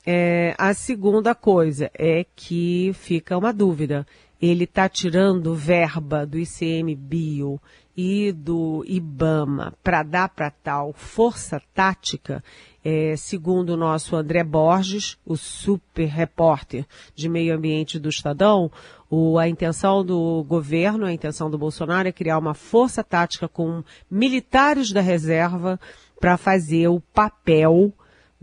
É, 0.05 0.53
a 0.57 0.73
segunda 0.73 1.33
coisa 1.33 1.89
é 1.93 2.25
que 2.35 2.91
fica 2.93 3.37
uma 3.37 3.51
dúvida. 3.51 4.05
Ele 4.39 4.65
está 4.65 4.87
tirando 4.87 5.55
verba 5.55 6.25
do 6.25 6.37
ICMBio 6.37 7.59
e 7.97 8.31
do 8.31 8.83
IBAMA 8.85 9.73
para 9.81 10.03
dar 10.03 10.29
para 10.29 10.51
tal 10.51 10.93
força 10.93 11.61
tática, 11.73 12.43
é, 12.83 13.15
segundo 13.15 13.69
o 13.69 13.77
nosso 13.77 14.15
André 14.15 14.43
Borges, 14.43 15.17
o 15.25 15.35
super 15.35 16.05
repórter 16.05 16.85
de 17.15 17.27
meio 17.27 17.55
ambiente 17.55 17.97
do 17.97 18.09
Estadão, 18.09 18.69
o, 19.09 19.39
a 19.39 19.47
intenção 19.47 20.05
do 20.05 20.43
governo, 20.43 21.05
a 21.05 21.13
intenção 21.13 21.49
do 21.49 21.57
Bolsonaro 21.57 22.07
é 22.07 22.11
criar 22.11 22.37
uma 22.37 22.53
força 22.53 23.03
tática 23.03 23.47
com 23.47 23.83
militares 24.11 24.91
da 24.91 25.01
reserva 25.01 25.79
para 26.19 26.37
fazer 26.37 26.89
o 26.89 26.99
papel 26.99 27.93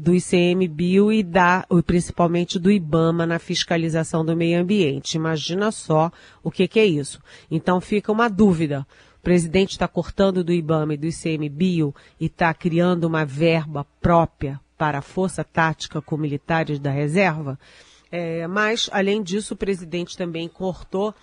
do 0.03 0.13
ICMBio 0.17 1.13
e 1.13 1.23
da, 1.23 1.65
principalmente 1.87 2.59
do 2.59 2.73
IBAMA 2.73 3.25
na 3.25 3.39
fiscalização 3.39 4.25
do 4.25 4.37
meio 4.37 4.61
ambiente. 4.61 5.15
Imagina 5.15 5.71
só 5.71 6.11
o 6.43 6.51
que, 6.51 6.67
que 6.67 6.81
é 6.81 6.85
isso. 6.85 7.21
Então 7.49 7.81
fica 7.81 8.11
uma 8.11 8.29
dúvida. 8.29 8.85
O 9.21 9.23
presidente 9.23 9.71
está 9.71 9.87
cortando 9.87 10.43
do 10.43 10.53
IBAMA 10.53 10.95
e 10.95 10.97
do 10.97 11.07
ICMBio 11.07 11.95
e 12.19 12.27
está 12.27 12.53
criando 12.53 13.05
uma 13.05 13.25
verba 13.25 13.87
própria 14.01 14.61
para 14.77 14.99
a 14.99 15.03
força 15.03 15.45
tática 15.45 16.03
com 16.03 16.17
militares 16.17 16.81
da 16.81 16.91
reserva. 16.91 17.57
É, 18.11 18.49
mas, 18.49 18.91
além 18.93 19.23
disso, 19.23 19.55
o 19.55 19.57
presidente 19.57 20.17
também 20.17 20.49
cortou 20.49 21.15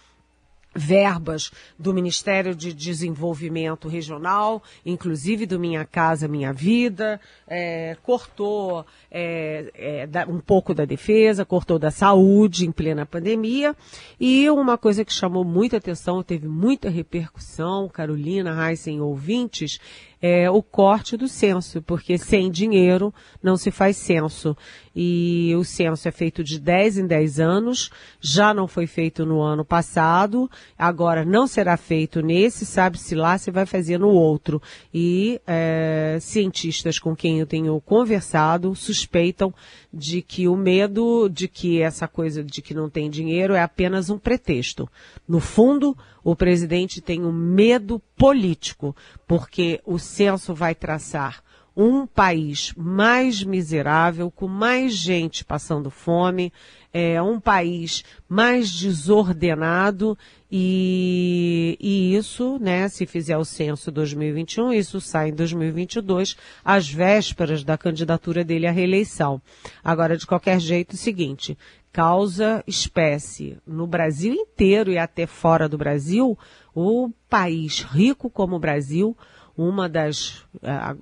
verbas 0.73 1.51
do 1.77 1.93
Ministério 1.93 2.53
de 2.53 2.73
Desenvolvimento 2.73 3.87
Regional, 3.87 4.61
inclusive 4.85 5.45
do 5.45 5.59
Minha 5.59 5.83
Casa 5.83 6.27
Minha 6.27 6.53
Vida, 6.53 7.19
é, 7.47 7.97
cortou 8.03 8.85
é, 9.09 10.07
é, 10.13 10.25
um 10.27 10.39
pouco 10.39 10.73
da 10.73 10.85
defesa, 10.85 11.43
cortou 11.43 11.79
da 11.79 11.89
saúde 11.89 12.67
em 12.67 12.71
plena 12.71 13.05
pandemia. 13.05 13.75
E 14.19 14.49
uma 14.49 14.77
coisa 14.77 15.03
que 15.03 15.13
chamou 15.13 15.43
muita 15.43 15.77
atenção, 15.77 16.21
teve 16.21 16.47
muita 16.47 16.89
repercussão, 16.89 17.89
Carolina, 17.89 18.69
Heisen, 18.69 19.01
ouvintes, 19.01 19.79
é 20.21 20.49
o 20.49 20.61
corte 20.61 21.15
do 21.15 21.27
censo, 21.27 21.81
porque 21.81 22.17
sem 22.17 22.51
dinheiro 22.51 23.13
não 23.41 23.55
se 23.55 23.71
faz 23.71 23.97
censo. 23.97 24.55
E 24.95 25.53
o 25.55 25.63
censo 25.63 26.07
é 26.07 26.11
feito 26.11 26.43
de 26.43 26.59
10 26.59 26.97
em 26.97 27.07
10 27.07 27.39
anos, 27.39 27.89
já 28.19 28.53
não 28.53 28.67
foi 28.67 28.85
feito 28.85 29.25
no 29.25 29.41
ano 29.41 29.63
passado, 29.63 30.49
agora 30.77 31.23
não 31.23 31.47
será 31.47 31.77
feito 31.77 32.21
nesse, 32.21 32.65
sabe-se 32.65 33.15
lá 33.15 33.37
se 33.37 33.49
vai 33.49 33.65
fazer 33.65 33.97
no 33.97 34.09
outro. 34.09 34.61
E 34.93 35.39
é, 35.47 36.17
cientistas 36.19 36.99
com 36.99 37.15
quem 37.15 37.39
eu 37.39 37.47
tenho 37.47 37.79
conversado 37.79 38.75
suspeitam 38.75 39.53
de 39.91 40.21
que 40.21 40.47
o 40.47 40.55
medo 40.55 41.27
de 41.29 41.47
que 41.47 41.81
essa 41.81 42.07
coisa 42.07 42.43
de 42.43 42.61
que 42.61 42.73
não 42.73 42.89
tem 42.89 43.09
dinheiro 43.09 43.53
é 43.53 43.61
apenas 43.61 44.09
um 44.09 44.19
pretexto. 44.19 44.87
No 45.27 45.39
fundo, 45.39 45.97
o 46.23 46.35
presidente 46.35 47.01
tem 47.01 47.25
um 47.25 47.31
medo 47.31 47.99
político, 48.15 48.95
porque 49.27 49.81
o 49.85 49.97
censo 49.97 50.53
vai 50.53 50.75
traçar 50.75 51.43
um 51.75 52.05
país 52.05 52.73
mais 52.75 53.41
miserável, 53.41 54.29
com 54.29 54.47
mais 54.47 54.93
gente 54.93 55.45
passando 55.45 55.89
fome, 55.89 56.51
é 56.91 57.21
um 57.21 57.39
país 57.39 58.03
mais 58.27 58.69
desordenado 58.69 60.17
e, 60.51 61.77
e 61.79 62.15
isso, 62.15 62.57
né, 62.59 62.87
se 62.89 63.05
fizer 63.05 63.37
o 63.37 63.45
censo 63.45 63.91
2021, 63.91 64.73
isso 64.73 64.99
sai 64.99 65.29
em 65.29 65.33
2022, 65.33 66.35
às 66.65 66.89
vésperas 66.89 67.63
da 67.63 67.77
candidatura 67.77 68.43
dele 68.43 68.65
à 68.65 68.71
reeleição. 68.71 69.39
Agora, 69.83 70.17
de 70.17 70.25
qualquer 70.25 70.59
jeito, 70.59 70.93
é 70.93 70.95
o 70.95 70.97
seguinte, 70.97 71.55
causa 71.91 72.63
espécie. 72.65 73.57
No 73.65 73.85
Brasil 73.85 74.33
inteiro 74.33 74.91
e 74.91 74.97
até 74.97 75.27
fora 75.27 75.69
do 75.69 75.77
Brasil, 75.77 76.37
o 76.73 77.11
país 77.29 77.81
rico 77.81 78.27
como 78.27 78.55
o 78.55 78.59
Brasil, 78.59 79.15
uma 79.55 79.87
das, 79.87 80.43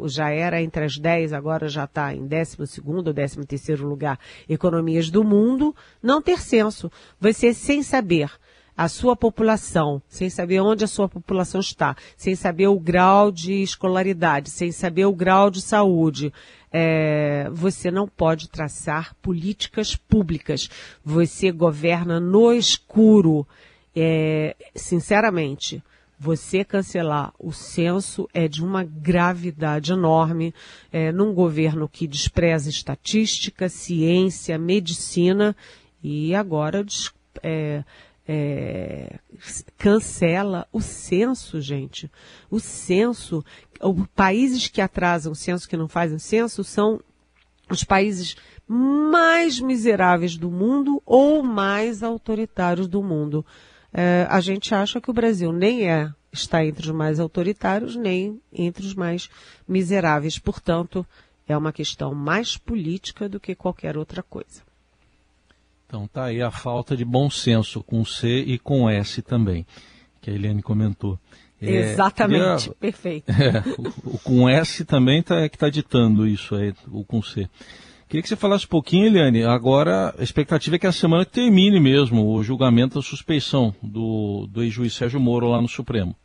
já 0.07 0.29
era 0.29 0.61
entre 0.61 0.83
as 0.83 0.97
10, 0.97 1.31
agora 1.31 1.69
já 1.69 1.85
está 1.85 2.13
em 2.13 2.27
12 2.27 2.57
ou 2.85 3.13
13 3.13 3.45
terceiro 3.45 3.87
lugar, 3.87 4.19
economias 4.49 5.09
do 5.09 5.23
mundo, 5.23 5.75
não 6.03 6.21
ter 6.21 6.39
censo. 6.39 6.91
Você 7.19 7.53
sem 7.53 7.81
saber 7.81 8.29
a 8.77 8.87
sua 8.87 9.15
população, 9.15 9.99
sem 10.07 10.29
saber 10.29 10.61
onde 10.61 10.83
a 10.83 10.87
sua 10.87 11.09
população 11.09 11.59
está, 11.59 11.97
sem 12.15 12.35
saber 12.35 12.67
o 12.67 12.79
grau 12.79 13.31
de 13.31 13.63
escolaridade, 13.63 14.51
sem 14.51 14.71
saber 14.71 15.05
o 15.05 15.15
grau 15.15 15.49
de 15.49 15.61
saúde, 15.61 16.31
é, 16.71 17.49
você 17.51 17.89
não 17.89 18.07
pode 18.07 18.49
traçar 18.49 19.15
políticas 19.19 19.95
públicas. 19.95 20.69
Você 21.03 21.51
governa 21.51 22.19
no 22.19 22.53
escuro. 22.53 23.47
É, 23.95 24.55
sinceramente, 24.75 25.81
você 26.19 26.63
cancelar 26.63 27.33
o 27.39 27.51
censo 27.51 28.29
é 28.31 28.47
de 28.47 28.63
uma 28.63 28.83
gravidade 28.83 29.91
enorme 29.91 30.53
é, 30.91 31.11
num 31.11 31.33
governo 31.33 31.89
que 31.89 32.05
despreza 32.05 32.69
estatística, 32.69 33.69
ciência, 33.69 34.57
medicina 34.57 35.55
e 36.03 36.35
agora 36.35 36.85
é, 37.41 37.83
é, 38.27 39.19
cancela 39.77 40.67
o 40.71 40.81
censo, 40.81 41.61
gente. 41.61 42.11
O 42.49 42.59
censo, 42.59 43.43
países 44.15 44.67
que 44.67 44.81
atrasam 44.81 45.31
o 45.31 45.35
censo, 45.35 45.67
que 45.67 45.77
não 45.77 45.87
fazem 45.87 46.19
censo, 46.19 46.63
são 46.63 46.99
os 47.69 47.83
países 47.83 48.35
mais 48.67 49.59
miseráveis 49.59 50.35
do 50.35 50.51
mundo 50.51 51.01
ou 51.05 51.41
mais 51.41 52.03
autoritários 52.03 52.87
do 52.87 53.01
mundo. 53.01 53.45
É, 53.93 54.27
a 54.29 54.41
gente 54.41 54.75
acha 54.75 54.99
que 54.99 55.09
o 55.09 55.13
Brasil 55.13 55.53
nem 55.53 55.89
é 55.89 56.11
está 56.31 56.63
entre 56.63 56.85
os 56.85 56.91
mais 56.91 57.19
autoritários 57.19 57.95
nem 57.95 58.41
entre 58.51 58.85
os 58.85 58.93
mais 58.93 59.29
miseráveis. 59.67 60.37
Portanto, 60.37 61.05
é 61.47 61.57
uma 61.57 61.71
questão 61.71 62.13
mais 62.13 62.57
política 62.57 63.29
do 63.29 63.39
que 63.39 63.55
qualquer 63.55 63.97
outra 63.97 64.21
coisa. 64.21 64.66
Então 65.87 66.05
tá 66.05 66.25
aí 66.25 66.41
a 66.41 66.51
falta 66.51 66.97
de 66.97 67.05
bom 67.05 67.29
senso 67.29 67.81
com 67.81 68.03
C 68.03 68.41
e 68.41 68.59
com 68.59 68.89
S 68.89 69.21
também, 69.21 69.65
que 70.21 70.29
a 70.29 70.33
Eliane 70.33 70.61
comentou. 70.61 71.17
É, 71.61 71.71
Exatamente, 71.71 72.69
perfeito. 72.75 73.31
É, 73.31 73.63
o, 74.05 74.15
o, 74.15 74.19
com 74.19 74.49
S 74.49 74.83
também 74.83 75.23
tá, 75.23 75.39
é 75.39 75.49
que 75.49 75.55
está 75.55 75.69
ditando 75.69 76.27
isso 76.27 76.55
aí, 76.55 76.73
o 76.91 77.05
com 77.05 77.21
C. 77.21 77.49
Queria 78.07 78.21
que 78.21 78.29
você 78.29 78.35
falasse 78.35 78.65
um 78.65 78.69
pouquinho, 78.69 79.07
Eliane. 79.07 79.43
Agora, 79.43 80.13
a 80.17 80.23
expectativa 80.23 80.75
é 80.75 80.79
que 80.79 80.87
a 80.87 80.91
semana 80.91 81.25
termine 81.25 81.79
mesmo 81.79 82.33
o 82.33 82.43
julgamento 82.43 82.95
da 82.95 83.01
suspeição 83.01 83.73
do, 83.81 84.47
do 84.49 84.63
ex-juiz 84.63 84.93
Sérgio 84.93 85.19
Moro 85.19 85.47
lá 85.47 85.61
no 85.61 85.67
Supremo. 85.67 86.15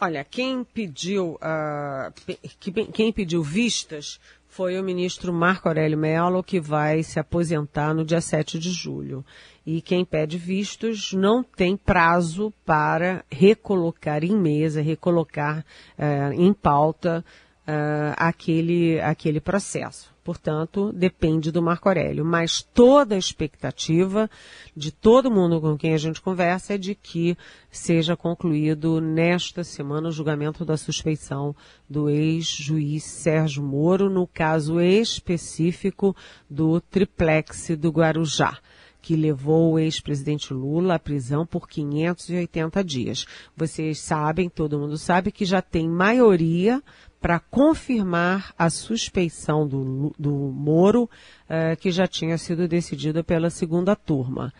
Olha, 0.00 0.24
quem 0.24 0.64
pediu, 0.64 1.38
uh, 1.40 2.92
quem 2.92 3.12
pediu 3.12 3.40
vistas 3.40 4.18
foi 4.52 4.78
o 4.78 4.84
ministro 4.84 5.32
Marco 5.32 5.66
Aurélio 5.66 5.96
Mello, 5.96 6.42
que 6.42 6.60
vai 6.60 7.02
se 7.02 7.18
aposentar 7.18 7.94
no 7.94 8.04
dia 8.04 8.20
7 8.20 8.58
de 8.58 8.70
julho. 8.70 9.24
E 9.64 9.80
quem 9.80 10.04
pede 10.04 10.36
vistos 10.36 11.14
não 11.14 11.42
tem 11.42 11.74
prazo 11.74 12.52
para 12.62 13.24
recolocar 13.30 14.22
em 14.22 14.36
mesa, 14.36 14.82
recolocar 14.82 15.64
uh, 15.98 16.34
em 16.34 16.52
pauta 16.52 17.24
uh, 17.66 18.14
aquele, 18.18 19.00
aquele 19.00 19.40
processo. 19.40 20.11
Portanto, 20.24 20.92
depende 20.92 21.50
do 21.50 21.62
Marco 21.62 21.88
Aurélio. 21.88 22.24
Mas 22.24 22.62
toda 22.62 23.14
a 23.14 23.18
expectativa 23.18 24.30
de 24.76 24.92
todo 24.92 25.30
mundo 25.30 25.60
com 25.60 25.76
quem 25.76 25.94
a 25.94 25.98
gente 25.98 26.20
conversa 26.20 26.74
é 26.74 26.78
de 26.78 26.94
que 26.94 27.36
seja 27.70 28.16
concluído 28.16 29.00
nesta 29.00 29.64
semana 29.64 30.08
o 30.08 30.12
julgamento 30.12 30.64
da 30.64 30.76
suspeição 30.76 31.54
do 31.88 32.08
ex-juiz 32.08 33.02
Sérgio 33.04 33.62
Moro, 33.62 34.08
no 34.08 34.26
caso 34.26 34.80
específico 34.80 36.14
do 36.48 36.80
triplex 36.80 37.70
do 37.76 37.90
Guarujá 37.90 38.58
que 39.02 39.16
levou 39.16 39.72
o 39.72 39.78
ex-presidente 39.80 40.54
Lula 40.54 40.94
à 40.94 40.98
prisão 40.98 41.44
por 41.44 41.68
580 41.68 42.84
dias. 42.84 43.26
Vocês 43.56 43.98
sabem, 43.98 44.48
todo 44.48 44.78
mundo 44.78 44.96
sabe, 44.96 45.32
que 45.32 45.44
já 45.44 45.60
tem 45.60 45.88
maioria 45.88 46.80
para 47.22 47.38
confirmar 47.38 48.52
a 48.58 48.68
suspeição 48.68 49.66
do, 49.66 50.12
do 50.18 50.32
Moro, 50.32 51.04
uh, 51.04 51.76
que 51.80 51.92
já 51.92 52.04
tinha 52.04 52.36
sido 52.36 52.66
decidida 52.66 53.22
pela 53.22 53.48
segunda 53.48 53.94
turma. 53.94 54.52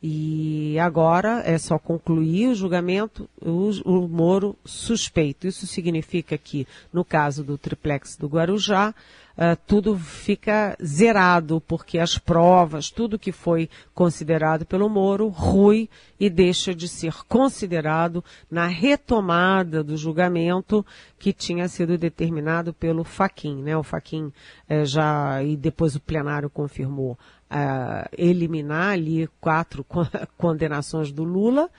E 0.00 0.78
agora 0.78 1.42
é 1.44 1.58
só 1.58 1.76
concluir 1.76 2.48
o 2.48 2.54
julgamento, 2.54 3.28
o, 3.42 3.70
o 3.84 4.08
Moro 4.08 4.56
suspeito. 4.64 5.46
Isso 5.46 5.66
significa 5.66 6.38
que, 6.38 6.68
no 6.92 7.04
caso 7.04 7.42
do 7.42 7.58
triplex 7.58 8.16
do 8.16 8.28
Guarujá, 8.28 8.94
uh, 9.38 9.58
tudo 9.66 9.98
fica 9.98 10.76
zerado, 10.80 11.60
porque 11.60 11.98
as 11.98 12.16
provas, 12.16 12.90
tudo 12.90 13.18
que 13.18 13.32
foi 13.32 13.68
considerado 13.92 14.64
pelo 14.64 14.88
Moro, 14.88 15.26
rui 15.26 15.90
e 16.18 16.30
deixa 16.30 16.72
de 16.72 16.86
ser 16.86 17.14
considerado 17.26 18.22
na 18.48 18.68
retomada 18.68 19.82
do 19.82 19.96
julgamento 19.96 20.86
que 21.18 21.32
tinha 21.32 21.66
sido 21.66 21.98
determinado 21.98 22.72
pelo 22.72 23.02
Faquin, 23.02 23.62
né? 23.62 23.76
O 23.76 23.82
Faquin 23.82 24.26
uh, 24.70 24.84
já, 24.84 25.42
e 25.42 25.56
depois 25.56 25.96
o 25.96 26.00
plenário 26.00 26.48
confirmou, 26.48 27.18
uh, 27.50 28.08
eliminar 28.16 28.92
ali 28.92 29.28
quatro 29.40 29.84
condenações 30.36 31.12
do 31.12 31.24
Lula, 31.24 31.70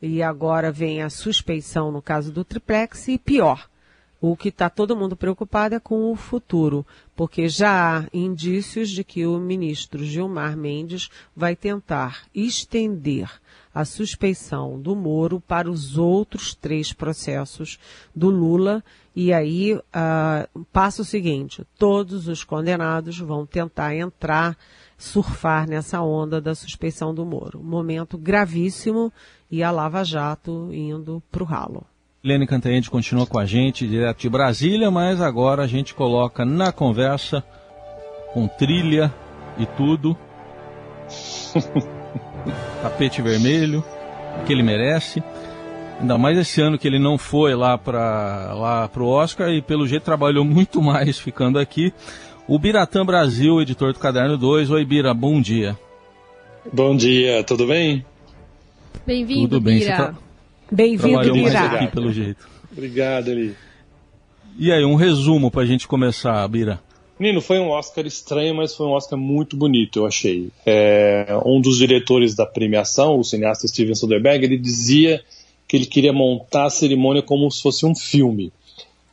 e 0.00 0.22
agora 0.22 0.72
vem 0.72 1.02
a 1.02 1.10
suspeição 1.10 1.92
no 1.92 2.00
caso 2.00 2.32
do 2.32 2.44
triplex, 2.44 3.08
e 3.08 3.18
pior, 3.18 3.68
o 4.20 4.36
que 4.36 4.50
está 4.50 4.68
todo 4.68 4.96
mundo 4.96 5.16
preocupado 5.16 5.74
é 5.74 5.80
com 5.80 6.12
o 6.12 6.16
futuro, 6.16 6.86
porque 7.16 7.48
já 7.48 7.98
há 7.98 8.06
indícios 8.12 8.90
de 8.90 9.02
que 9.02 9.26
o 9.26 9.38
ministro 9.38 10.04
Gilmar 10.04 10.56
Mendes 10.56 11.08
vai 11.34 11.56
tentar 11.56 12.24
estender 12.34 13.30
a 13.74 13.84
suspeição 13.84 14.80
do 14.80 14.94
Moro 14.94 15.40
para 15.40 15.70
os 15.70 15.96
outros 15.96 16.54
três 16.54 16.92
processos 16.92 17.78
do 18.14 18.28
Lula. 18.28 18.84
E 19.14 19.32
aí 19.32 19.74
uh, 19.74 20.64
passa 20.72 21.02
o 21.02 21.04
seguinte: 21.04 21.64
todos 21.78 22.28
os 22.28 22.44
condenados 22.44 23.18
vão 23.18 23.46
tentar 23.46 23.94
entrar, 23.94 24.56
surfar 25.00 25.66
nessa 25.66 26.02
onda 26.02 26.40
da 26.40 26.54
suspeição 26.54 27.14
do 27.14 27.24
Moro. 27.24 27.62
Momento 27.62 28.18
gravíssimo 28.18 29.10
e 29.50 29.62
a 29.62 29.70
Lava 29.70 30.04
Jato 30.04 30.68
indo 30.72 31.22
para 31.32 31.42
o 31.42 31.46
ralo. 31.46 31.84
Lene 32.22 32.46
Cantanhede 32.46 32.90
continua 32.90 33.26
com 33.26 33.38
a 33.38 33.46
gente, 33.46 33.88
direto 33.88 34.20
de 34.20 34.28
Brasília, 34.28 34.90
mas 34.90 35.22
agora 35.22 35.62
a 35.62 35.66
gente 35.66 35.94
coloca 35.94 36.44
na 36.44 36.70
conversa, 36.70 37.42
com 38.34 38.46
trilha 38.46 39.12
e 39.58 39.64
tudo, 39.64 40.14
tapete 42.82 43.22
vermelho, 43.22 43.82
que 44.46 44.52
ele 44.52 44.62
merece. 44.62 45.22
Ainda 45.98 46.18
mais 46.18 46.36
esse 46.36 46.60
ano 46.60 46.78
que 46.78 46.86
ele 46.86 46.98
não 46.98 47.16
foi 47.16 47.54
lá 47.54 47.78
para 47.78 48.52
lá 48.52 48.90
o 48.94 49.06
Oscar 49.06 49.48
e 49.48 49.62
pelo 49.62 49.86
jeito 49.86 50.02
trabalhou 50.02 50.44
muito 50.44 50.82
mais 50.82 51.18
ficando 51.18 51.58
aqui. 51.58 51.90
O 52.50 52.58
Biratã 52.58 53.06
Brasil, 53.06 53.62
editor 53.62 53.92
do 53.92 54.00
Caderno 54.00 54.36
2. 54.36 54.72
Oi, 54.72 54.84
Bira, 54.84 55.14
bom 55.14 55.40
dia. 55.40 55.78
Bom 56.72 56.96
dia, 56.96 57.44
tudo 57.44 57.64
bem? 57.64 58.04
Bem-vindo, 59.06 59.42
Tudo 59.42 59.60
bem, 59.60 59.78
Bira. 59.78 60.16
Bem-vindo, 60.68 61.32
Bira. 61.32 61.60
aqui, 61.60 61.86
pelo 61.86 62.12
jeito. 62.12 62.48
Obrigado, 62.72 63.28
Eli. 63.28 63.54
E 64.58 64.72
aí, 64.72 64.84
um 64.84 64.96
resumo 64.96 65.48
para 65.48 65.62
a 65.62 65.64
gente 65.64 65.86
começar, 65.86 66.48
Bira. 66.48 66.80
Nino, 67.20 67.40
foi 67.40 67.60
um 67.60 67.68
Oscar 67.68 68.04
estranho, 68.04 68.56
mas 68.56 68.74
foi 68.74 68.84
um 68.84 68.94
Oscar 68.94 69.16
muito 69.16 69.56
bonito, 69.56 70.00
eu 70.00 70.06
achei. 70.06 70.50
É, 70.66 71.28
um 71.46 71.60
dos 71.60 71.78
diretores 71.78 72.34
da 72.34 72.46
premiação, 72.46 73.16
o 73.16 73.22
cineasta 73.22 73.68
Steven 73.68 73.94
Soderbergh, 73.94 74.42
ele 74.42 74.58
dizia 74.58 75.22
que 75.68 75.76
ele 75.76 75.86
queria 75.86 76.12
montar 76.12 76.64
a 76.64 76.70
cerimônia 76.70 77.22
como 77.22 77.48
se 77.48 77.62
fosse 77.62 77.86
um 77.86 77.94
filme. 77.94 78.52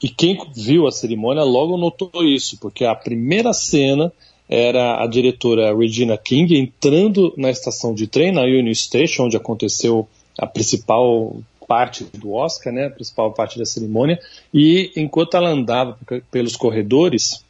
E 0.01 0.10
quem 0.10 0.38
viu 0.55 0.88
a 0.88 0.91
cerimônia 0.91 1.43
logo 1.43 1.77
notou 1.77 2.23
isso, 2.23 2.57
porque 2.60 2.86
a 2.86 2.93
primeira 2.93 3.51
cena 3.53 4.12
era 4.47 5.03
a 5.03 5.07
diretora 5.07 5.75
Regina 5.75 6.17
King 6.17 6.57
entrando 6.57 7.33
na 7.36 7.49
estação 7.49 7.93
de 7.93 8.07
trem, 8.07 8.31
na 8.31 8.43
Union 8.43 8.73
Station, 8.73 9.23
onde 9.25 9.36
aconteceu 9.36 10.07
a 10.38 10.45
principal 10.45 11.36
parte 11.67 12.05
do 12.13 12.31
Oscar, 12.31 12.71
né, 12.71 12.86
a 12.86 12.89
principal 12.89 13.33
parte 13.33 13.60
da 13.60 13.65
cerimônia, 13.65 14.19
e 14.53 14.91
enquanto 14.95 15.36
ela 15.36 15.49
andava 15.49 15.97
pelos 16.31 16.55
corredores, 16.55 17.43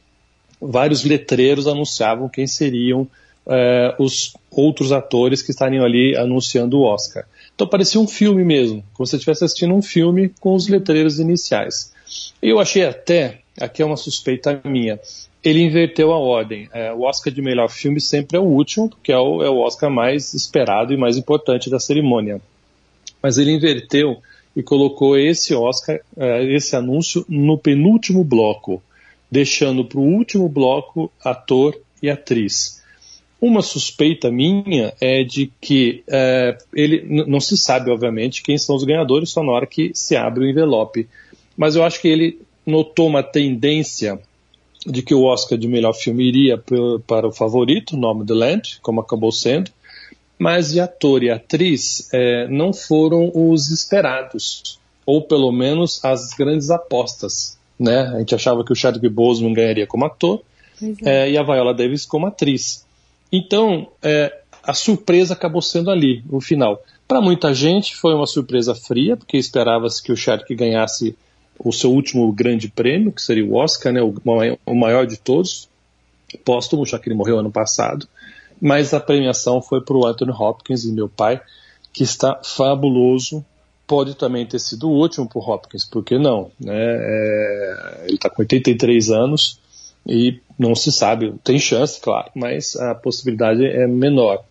vários 0.60 1.04
letreiros 1.04 1.68
anunciavam 1.68 2.28
quem 2.28 2.46
seriam 2.46 3.06
eh, 3.46 3.94
os 3.98 4.34
outros 4.50 4.90
atores 4.90 5.40
que 5.40 5.52
estariam 5.52 5.84
ali 5.84 6.16
anunciando 6.16 6.78
o 6.78 6.82
Oscar. 6.82 7.24
Então 7.54 7.66
parecia 7.66 8.00
um 8.00 8.08
filme 8.08 8.44
mesmo, 8.44 8.84
como 8.92 9.06
se 9.06 9.14
estivesse 9.14 9.44
assistindo 9.44 9.74
um 9.74 9.82
filme 9.82 10.32
com 10.40 10.54
os 10.54 10.66
letreiros 10.66 11.20
iniciais. 11.20 11.92
Eu 12.40 12.60
achei 12.60 12.84
até 12.84 13.40
aqui 13.60 13.82
é 13.82 13.84
uma 13.84 13.96
suspeita 13.96 14.60
minha, 14.64 14.98
ele 15.42 15.62
inverteu 15.62 16.12
a 16.12 16.18
ordem. 16.18 16.68
É, 16.72 16.92
o 16.92 17.02
Oscar 17.02 17.32
de 17.32 17.42
melhor 17.42 17.68
filme 17.68 18.00
sempre 18.00 18.36
é 18.36 18.40
o 18.40 18.44
último, 18.44 18.88
porque 18.88 19.12
é 19.12 19.18
o, 19.18 19.42
é 19.42 19.50
o 19.50 19.58
Oscar 19.58 19.90
mais 19.90 20.34
esperado 20.34 20.92
e 20.92 20.96
mais 20.96 21.16
importante 21.16 21.70
da 21.70 21.78
cerimônia. 21.78 22.40
Mas 23.22 23.38
ele 23.38 23.52
inverteu 23.52 24.18
e 24.54 24.62
colocou 24.62 25.16
esse 25.16 25.54
Oscar, 25.54 26.00
é, 26.16 26.44
esse 26.54 26.74
anúncio 26.74 27.24
no 27.28 27.56
penúltimo 27.58 28.24
bloco, 28.24 28.82
deixando 29.30 29.84
para 29.84 29.98
o 29.98 30.02
último 30.02 30.48
bloco 30.48 31.10
ator 31.24 31.78
e 32.02 32.10
atriz. 32.10 32.82
Uma 33.40 33.62
suspeita 33.62 34.32
minha 34.32 34.92
é 35.00 35.22
de 35.22 35.52
que 35.60 36.02
é, 36.08 36.58
ele 36.74 37.24
não 37.24 37.38
se 37.38 37.56
sabe, 37.56 37.88
obviamente, 37.88 38.42
quem 38.42 38.58
são 38.58 38.74
os 38.74 38.82
ganhadores 38.82 39.30
só 39.30 39.44
na 39.44 39.52
hora 39.52 39.66
que 39.66 39.92
se 39.94 40.16
abre 40.16 40.44
o 40.44 40.48
envelope. 40.48 41.08
Mas 41.58 41.74
eu 41.74 41.82
acho 41.82 42.00
que 42.00 42.06
ele 42.06 42.40
notou 42.64 43.08
uma 43.08 43.22
tendência 43.22 44.20
de 44.86 45.02
que 45.02 45.12
o 45.12 45.24
Oscar 45.24 45.58
de 45.58 45.66
melhor 45.66 45.92
filme 45.92 46.22
iria 46.28 46.62
para 47.04 47.26
o 47.26 47.32
favorito, 47.32 47.96
Nome 47.96 48.24
do 48.24 48.32
Land, 48.32 48.78
como 48.80 49.00
acabou 49.00 49.32
sendo, 49.32 49.72
mas 50.38 50.72
de 50.72 50.78
ator 50.78 51.24
e 51.24 51.30
atriz 51.30 52.08
é, 52.12 52.46
não 52.46 52.72
foram 52.72 53.32
os 53.34 53.70
esperados, 53.70 54.78
ou 55.04 55.20
pelo 55.20 55.50
menos 55.50 56.02
as 56.04 56.32
grandes 56.32 56.70
apostas. 56.70 57.58
Né? 57.78 58.02
A 58.14 58.18
gente 58.20 58.36
achava 58.36 58.64
que 58.64 58.72
o 58.72 58.76
Chadwick 58.76 59.12
Boseman 59.12 59.52
ganharia 59.52 59.86
como 59.86 60.04
ator 60.04 60.42
é. 61.02 61.24
É, 61.24 61.30
e 61.30 61.36
a 61.36 61.42
Viola 61.42 61.74
Davis 61.74 62.06
como 62.06 62.26
atriz. 62.26 62.86
Então, 63.32 63.88
é, 64.00 64.32
a 64.62 64.74
surpresa 64.74 65.34
acabou 65.34 65.60
sendo 65.60 65.90
ali, 65.90 66.22
no 66.30 66.40
final. 66.40 66.80
Para 67.06 67.20
muita 67.20 67.52
gente 67.52 67.96
foi 67.96 68.14
uma 68.14 68.26
surpresa 68.26 68.76
fria, 68.76 69.16
porque 69.16 69.36
esperava-se 69.36 70.00
que 70.00 70.12
o 70.12 70.16
Chadwick 70.16 70.54
ganhasse 70.54 71.16
o 71.58 71.72
seu 71.72 71.90
último 71.90 72.30
grande 72.32 72.68
prêmio, 72.68 73.12
que 73.12 73.22
seria 73.22 73.44
o 73.44 73.54
Oscar, 73.54 73.92
né, 73.92 74.00
o 74.02 74.74
maior 74.74 75.06
de 75.06 75.16
todos, 75.16 75.68
póstumo, 76.44 76.86
já 76.86 76.98
que 76.98 77.08
ele 77.08 77.16
morreu 77.16 77.38
ano 77.38 77.50
passado. 77.50 78.06
Mas 78.60 78.92
a 78.92 79.00
premiação 79.00 79.62
foi 79.62 79.80
para 79.80 79.96
o 79.96 80.06
Anthony 80.06 80.32
Hopkins 80.32 80.84
e 80.84 80.92
meu 80.92 81.08
pai, 81.08 81.40
que 81.92 82.02
está 82.02 82.40
fabuloso. 82.44 83.44
Pode 83.86 84.14
também 84.14 84.44
ter 84.44 84.58
sido 84.58 84.88
o 84.88 84.92
último 84.92 85.28
para 85.28 85.38
o 85.38 85.42
Hopkins, 85.42 85.84
por 85.84 86.04
que 86.04 86.18
não? 86.18 86.50
Né? 86.60 86.74
É, 86.74 88.04
ele 88.04 88.16
está 88.16 88.28
com 88.28 88.42
83 88.42 89.10
anos 89.10 89.60
e 90.06 90.40
não 90.58 90.74
se 90.74 90.90
sabe, 90.90 91.32
tem 91.44 91.58
chance, 91.58 92.00
claro, 92.00 92.30
mas 92.34 92.76
a 92.76 92.94
possibilidade 92.94 93.64
é 93.64 93.86
menor. 93.86 94.44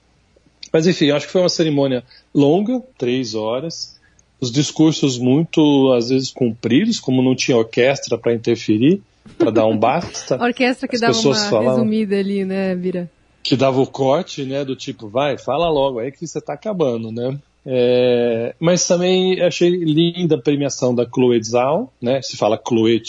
Mas 0.72 0.88
enfim, 0.88 1.12
acho 1.12 1.26
que 1.26 1.32
foi 1.32 1.42
uma 1.42 1.50
cerimônia 1.50 2.04
longa, 2.34 2.82
três 2.98 3.36
horas, 3.36 3.97
os 4.40 4.52
discursos 4.52 5.18
muito, 5.18 5.94
às 5.94 6.10
vezes, 6.10 6.30
compridos, 6.30 7.00
como 7.00 7.24
não 7.24 7.36
tinha 7.36 7.58
orquestra 7.58 8.18
para 8.18 8.34
interferir, 8.34 9.02
para 9.38 9.52
dar 9.52 9.66
um 9.66 9.78
basta. 9.78 10.36
orquestra 10.42 10.88
que 10.88 10.96
As 10.96 11.02
dava 11.02 11.20
uma 11.20 11.36
falavam, 11.36 11.78
resumida 11.78 12.16
ali, 12.18 12.46
né, 12.46 12.76
Vira? 12.76 13.10
Que 13.42 13.56
dava 13.56 13.80
o 13.82 13.88
corte, 13.88 14.44
né, 14.44 14.64
do 14.64 14.76
tipo, 14.76 15.08
vai, 15.08 15.38
fala 15.38 15.70
logo, 15.70 16.00
aí 16.00 16.12
que 16.12 16.28
você 16.28 16.38
está 16.38 16.54
acabando, 16.54 17.12
né. 17.12 17.38
É, 17.66 18.56
mas 18.60 18.88
também 18.88 19.42
achei 19.42 19.70
linda 19.70 20.36
a 20.36 20.42
premiação 20.42 20.96
da 20.96 21.06
Chloe 21.06 21.44
Zhao, 21.44 21.92
né, 22.02 22.22
se 22.22 22.38
fala 22.38 22.62
Chloe 22.66 23.02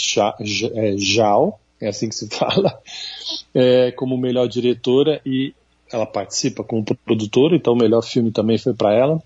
é, 0.75 0.97
Zhao, 0.97 1.61
é 1.81 1.89
assim 1.89 2.09
que 2.09 2.15
se 2.15 2.29
fala, 2.35 2.77
é, 3.55 3.93
como 3.93 4.17
melhor 4.17 4.49
diretora 4.49 5.21
e 5.25 5.55
ela 5.93 6.07
participa 6.07 6.65
como 6.65 6.85
produtora, 6.85 7.55
então 7.55 7.73
o 7.73 7.77
melhor 7.77 8.03
filme 8.03 8.31
também 8.31 8.59
foi 8.59 8.75
para 8.75 8.93
ela 8.95 9.23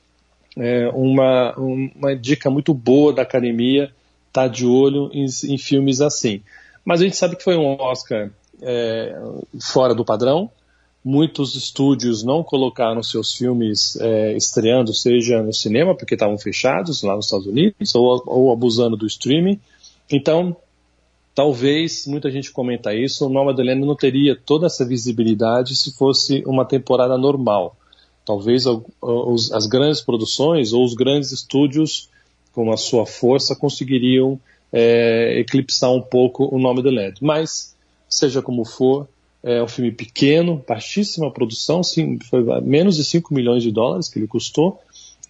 é, 0.56 0.88
uma, 0.88 1.54
uma 1.56 2.16
dica 2.16 2.50
muito 2.50 2.74
boa 2.74 3.12
da 3.12 3.22
academia 3.22 3.84
estar 4.28 4.42
tá 4.42 4.48
de 4.48 4.66
olho 4.66 5.10
em, 5.12 5.26
em, 5.44 5.58
filmes 5.58 6.00
assim. 6.00 6.42
Mas 6.84 7.00
a 7.00 7.04
gente 7.04 7.16
sabe 7.16 7.36
que 7.36 7.44
foi 7.44 7.56
um 7.56 7.80
Oscar 7.80 8.30
é, 8.60 9.18
fora 9.60 9.94
do 9.94 10.04
padrão. 10.04 10.50
Muitos 11.04 11.56
estúdios 11.56 12.22
não 12.22 12.42
colocaram 12.44 13.02
seus 13.02 13.34
filmes 13.34 13.96
é, 13.96 14.36
estreando, 14.36 14.94
seja 14.94 15.42
no 15.42 15.52
cinema, 15.52 15.96
porque 15.96 16.14
estavam 16.14 16.38
fechados 16.38 17.02
lá 17.02 17.16
nos 17.16 17.26
Estados 17.26 17.46
Unidos, 17.46 17.94
ou, 17.94 18.22
ou 18.26 18.52
abusando 18.52 18.96
do 18.96 19.06
streaming. 19.06 19.58
Então, 20.10 20.56
talvez, 21.34 22.06
muita 22.06 22.30
gente 22.30 22.52
comenta 22.52 22.94
isso, 22.94 23.26
o 23.26 23.28
Nomadland 23.28 23.80
não 23.84 23.96
teria 23.96 24.36
toda 24.36 24.66
essa 24.66 24.84
visibilidade 24.84 25.74
se 25.74 25.96
fosse 25.96 26.42
uma 26.46 26.64
temporada 26.64 27.18
normal. 27.18 27.76
Talvez 28.24 28.64
as 29.52 29.66
grandes 29.66 30.00
produções 30.00 30.72
ou 30.72 30.84
os 30.84 30.94
grandes 30.94 31.32
estúdios, 31.32 32.08
com 32.52 32.70
a 32.70 32.76
sua 32.76 33.04
força, 33.04 33.56
conseguiriam 33.56 34.38
é, 34.72 35.38
eclipsar 35.40 35.90
um 35.90 36.00
pouco 36.00 36.44
o 36.54 36.58
nome 36.58 36.82
do 36.82 36.90
LED. 36.90 37.18
Mas, 37.20 37.74
seja 38.08 38.40
como 38.40 38.64
for, 38.64 39.08
é 39.42 39.62
um 39.62 39.66
filme 39.66 39.90
pequeno, 39.90 40.64
baixíssima 40.66 41.30
produção, 41.30 41.82
sim, 41.82 42.18
foi 42.30 42.42
menos 42.60 42.96
de 42.96 43.04
5 43.04 43.34
milhões 43.34 43.62
de 43.62 43.72
dólares 43.72 44.08
que 44.08 44.18
ele 44.18 44.28
custou, 44.28 44.80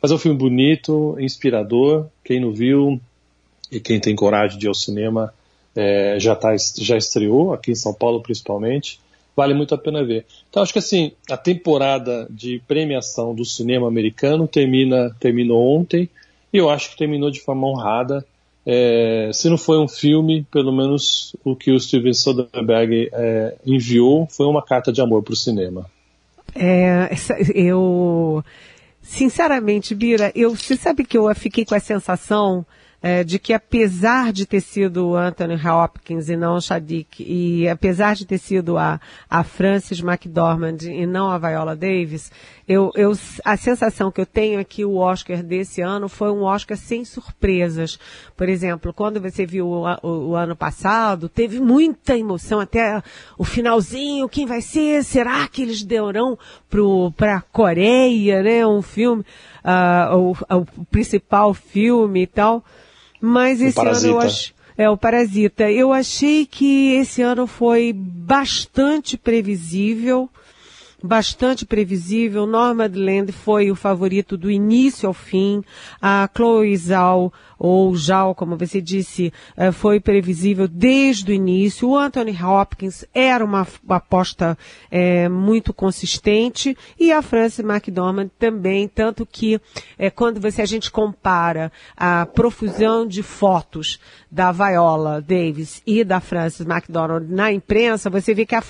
mas 0.03 0.11
é 0.11 0.15
um 0.15 0.19
filme 0.19 0.37
bonito, 0.37 1.17
inspirador. 1.19 2.07
Quem 2.25 2.41
não 2.41 2.53
viu 2.53 3.01
e 3.71 3.81
quem 3.81 3.99
tem 4.01 4.15
coragem 4.15 4.59
de 4.59 4.67
ir 4.67 4.69
ao 4.69 4.75
cinema 4.75 5.33
é, 5.75 6.17
já, 6.21 6.37
tá, 6.37 6.55
já 6.79 6.97
estreou, 6.99 7.55
aqui 7.55 7.71
em 7.71 7.77
São 7.77 7.95
Paulo 7.95 8.21
principalmente 8.21 9.01
vale 9.37 9.55
muito 9.55 9.75
a 9.75 9.79
pena 9.79 10.05
ver. 10.05 10.27
Então 10.49 10.63
acho 10.63 10.73
que 10.73 10.79
assim, 10.79 11.13
a 11.31 11.37
temporada 11.37 12.27
de 12.31 12.63
premiação 12.67 13.35
do 13.35 13.45
cinema 13.45 13.89
americano 13.89 14.47
termina 14.47 15.15
terminou 15.19 15.77
ontem 15.77 16.09
e 16.53 16.59
eu 16.59 16.69
acho 16.69 16.91
que 16.91 16.97
terminou 16.97 17.31
de 17.31 17.41
forma 17.41 17.67
honrada. 17.67 18.25
É, 18.65 19.31
se 19.33 19.49
não 19.49 19.59
foi 19.59 19.79
um 19.79 19.89
filme, 19.89 20.47
pelo 20.51 20.73
menos 20.73 21.35
o 21.45 21.57
que 21.57 21.73
o 21.73 21.81
Steven 21.81 22.15
Soderbergh 22.15 23.11
é, 23.13 23.57
enviou 23.67 24.27
foi 24.31 24.47
uma 24.47 24.63
carta 24.63 24.93
de 24.93 25.01
amor 25.01 25.23
para 25.23 25.33
o 25.33 25.37
cinema. 25.37 25.91
É, 26.55 27.11
eu, 27.55 28.45
sinceramente, 29.01 29.95
Bira, 29.95 30.31
eu, 30.35 30.55
você 30.55 30.77
sabe 30.77 31.05
que 31.05 31.19
eu 31.19 31.35
fiquei 31.35 31.65
com 31.65 31.75
a 31.75 31.81
sensação 31.81 32.65
é, 33.03 33.25
de 33.25 33.39
que 33.39 33.53
apesar 33.53 34.33
de 34.33 34.47
ter 34.47 34.61
sido 34.61 35.09
o 35.09 35.17
Anthony 35.17 35.57
Hopkins 35.57 36.29
e 36.29 36.37
não 36.37 36.55
o 36.57 36.61
Shadik, 36.61 37.25
e 37.27 37.69
apesar 37.69 38.15
de 38.15 38.25
ter 38.25 38.39
sido 38.39 38.79
a, 38.79 39.01
a 39.29 39.43
Frances 39.43 40.01
McDormand 40.01 40.79
e 40.83 41.05
não 41.05 41.29
a 41.29 41.37
Viola 41.37 41.75
Davis, 41.75 42.31
eu, 42.69 42.93
eu, 42.95 43.13
a 43.45 43.57
sensação 43.57 44.13
que 44.13 44.21
eu 44.21 44.27
tenho 44.27 44.61
é 44.61 44.65
que 44.65 44.85
o 44.85 44.97
Oscar 44.97 45.43
desse 45.43 45.81
ano 45.81 46.09
foi 46.09 46.31
um 46.31 46.43
Oscar 46.43 46.77
sem 46.77 47.05
surpresas. 47.05 47.99
Por 48.37 48.49
exemplo, 48.49 48.95
quando 48.95 49.21
você 49.21 49.45
viu 49.45 49.67
o, 49.67 49.85
o, 50.01 50.29
o 50.29 50.37
ano 50.37 50.55
passado, 50.55 51.29
teve 51.29 51.59
muita 51.59 52.17
emoção 52.17 52.61
até 52.61 53.03
o 53.37 53.43
finalzinho, 53.43 54.29
quem 54.29 54.47
vai 54.47 54.61
ser? 54.61 55.03
Será 55.03 55.49
que 55.49 55.63
eles 55.63 55.83
derão 55.83 56.39
para 57.17 57.37
a 57.37 57.41
Coreia, 57.41 58.45
né? 58.45 58.65
Um 58.65 58.81
filme, 58.81 59.25
uh, 59.65 60.17
o, 60.17 60.57
o 60.59 60.85
principal 60.85 61.53
filme 61.53 62.23
e 62.23 62.27
tal. 62.29 62.65
Mas 63.25 63.61
esse 63.61 63.81
ano 63.81 64.07
eu 64.07 64.21
acho. 64.21 64.53
É, 64.77 64.91
o 64.91 64.97
Parasita. 64.97 65.71
Eu 65.71 65.93
achei 65.93 66.45
que 66.45 66.95
esse 66.95 67.23
ano 67.23 67.47
foi 67.47 67.93
bastante 67.95 69.17
previsível 69.17 70.29
bastante 71.03 71.67
previsível. 71.67 72.47
Nomadland 72.47 73.33
foi 73.33 73.71
o 73.71 73.75
favorito 73.75 74.37
do 74.37 74.51
início 74.51 75.09
ao 75.09 75.13
fim. 75.13 75.63
A 76.01 76.29
Chloe 76.35 76.77
Zhao, 76.77 77.33
ou 77.65 77.95
Zhao, 77.95 78.35
como 78.35 78.57
você 78.57 78.81
disse, 78.81 79.33
eh, 79.57 79.71
foi 79.71 80.01
previsível 80.01 80.67
desde 80.67 81.31
o 81.31 81.35
início. 81.35 81.89
O 81.89 81.97
Anthony 81.97 82.37
Hopkins 82.43 83.05
era 83.15 83.45
uma, 83.45 83.65
aposta 83.89 84.59
é, 84.91 85.29
muito 85.29 85.73
consistente 85.73 86.77
e 86.99 87.13
a 87.13 87.23
Frances 87.23 87.65
McDormand 87.65 88.31
também, 88.37 88.89
tanto 88.89 89.25
que 89.25 89.61
é, 89.97 90.11
quando 90.11 90.41
você 90.41 90.61
a 90.61 90.67
gente 90.67 90.91
compara 90.91 91.71
a 91.97 92.27
profusão 92.27 93.07
de 93.07 93.23
fotos 93.23 94.01
da 94.29 94.51
Viola 94.51 95.23
Davis 95.23 95.81
e 95.87 96.03
da 96.03 96.19
Frances 96.19 96.67
McDormand 96.67 97.27
na 97.29 97.53
imprensa, 97.53 98.11
você 98.11 98.35
vê 98.35 98.45
que 98.45 98.57
a, 98.57 98.63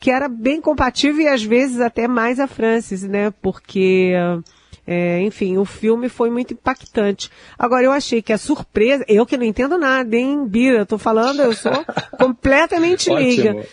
que 0.00 0.10
era 0.10 0.28
bem 0.28 0.60
compatível 0.60 1.20
e 1.20 1.28
às 1.28 1.44
vezes 1.44 1.80
até 1.80 2.08
mais 2.08 2.40
a 2.40 2.48
Francis, 2.48 3.04
né? 3.04 3.32
Porque, 3.40 4.14
é, 4.86 5.20
enfim, 5.20 5.56
o 5.58 5.64
filme 5.64 6.08
foi 6.08 6.28
muito 6.28 6.54
impactante. 6.54 7.30
Agora, 7.56 7.84
eu 7.84 7.92
achei 7.92 8.20
que 8.20 8.32
a 8.32 8.38
surpresa, 8.38 9.04
eu 9.06 9.24
que 9.24 9.36
não 9.36 9.44
entendo 9.44 9.78
nada, 9.78 10.16
hein, 10.16 10.44
Bira, 10.46 10.78
eu 10.78 10.86
tô 10.86 10.98
falando, 10.98 11.40
eu 11.40 11.54
sou 11.54 11.72
completamente 12.18 13.08
leiga. 13.08 13.64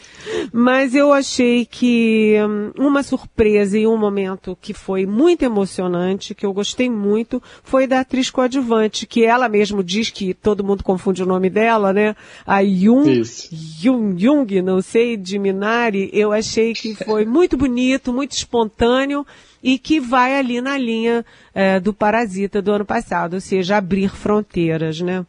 Mas 0.51 0.93
eu 0.93 1.11
achei 1.11 1.65
que 1.65 2.35
hum, 2.47 2.71
uma 2.77 3.01
surpresa 3.01 3.77
e 3.77 3.87
um 3.87 3.97
momento 3.97 4.55
que 4.61 4.73
foi 4.73 5.05
muito 5.05 5.43
emocionante, 5.43 6.35
que 6.35 6.45
eu 6.45 6.53
gostei 6.53 6.89
muito, 6.89 7.41
foi 7.63 7.87
da 7.87 8.01
atriz 8.01 8.29
coadjuvante, 8.29 9.07
que 9.07 9.25
ela 9.25 9.49
mesmo 9.49 9.83
diz 9.83 10.11
que 10.11 10.33
todo 10.33 10.63
mundo 10.63 10.83
confunde 10.83 11.23
o 11.23 11.25
nome 11.25 11.49
dela, 11.49 11.91
né? 11.91 12.15
A 12.45 12.63
Jung, 12.63 13.23
Jung, 13.51 14.21
Jung, 14.21 14.61
não 14.61 14.81
sei, 14.81 15.17
de 15.17 15.39
Minari. 15.39 16.09
Eu 16.13 16.31
achei 16.31 16.73
que 16.73 16.93
foi 16.93 17.25
muito 17.25 17.57
bonito, 17.57 18.13
muito 18.13 18.33
espontâneo 18.33 19.25
e 19.63 19.77
que 19.77 19.99
vai 19.99 20.37
ali 20.37 20.61
na 20.61 20.77
linha 20.77 21.25
é, 21.53 21.79
do 21.79 21.93
Parasita 21.93 22.61
do 22.61 22.71
ano 22.71 22.85
passado, 22.85 23.33
ou 23.35 23.41
seja, 23.41 23.77
abrir 23.77 24.09
fronteiras, 24.09 25.01
né? 25.01 25.25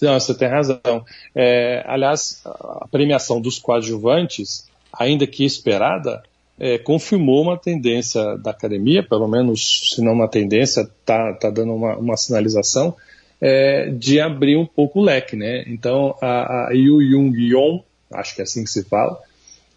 Não, 0.00 0.18
você 0.18 0.34
tem 0.34 0.48
razão. 0.48 1.04
É, 1.34 1.82
aliás, 1.86 2.42
a 2.44 2.86
premiação 2.90 3.40
dos 3.40 3.58
coadjuvantes, 3.58 4.66
ainda 4.92 5.26
que 5.26 5.44
esperada, 5.44 6.22
é, 6.58 6.78
confirmou 6.78 7.42
uma 7.42 7.56
tendência 7.56 8.36
da 8.38 8.50
academia, 8.50 9.02
pelo 9.02 9.26
menos, 9.26 9.94
se 9.94 10.02
não 10.02 10.12
uma 10.12 10.28
tendência, 10.28 10.82
está 10.82 11.32
tá 11.34 11.50
dando 11.50 11.74
uma, 11.74 11.96
uma 11.96 12.16
sinalização, 12.16 12.94
é, 13.40 13.90
de 13.90 14.20
abrir 14.20 14.56
um 14.56 14.66
pouco 14.66 15.00
o 15.00 15.02
leque. 15.02 15.36
Né? 15.36 15.64
Então, 15.66 16.16
a, 16.20 16.68
a 16.68 16.72
Yu 16.72 17.02
Jung 17.02 17.36
Yeon, 17.36 17.80
acho 18.12 18.34
que 18.34 18.40
é 18.40 18.44
assim 18.44 18.64
que 18.64 18.70
se 18.70 18.84
fala, 18.84 19.18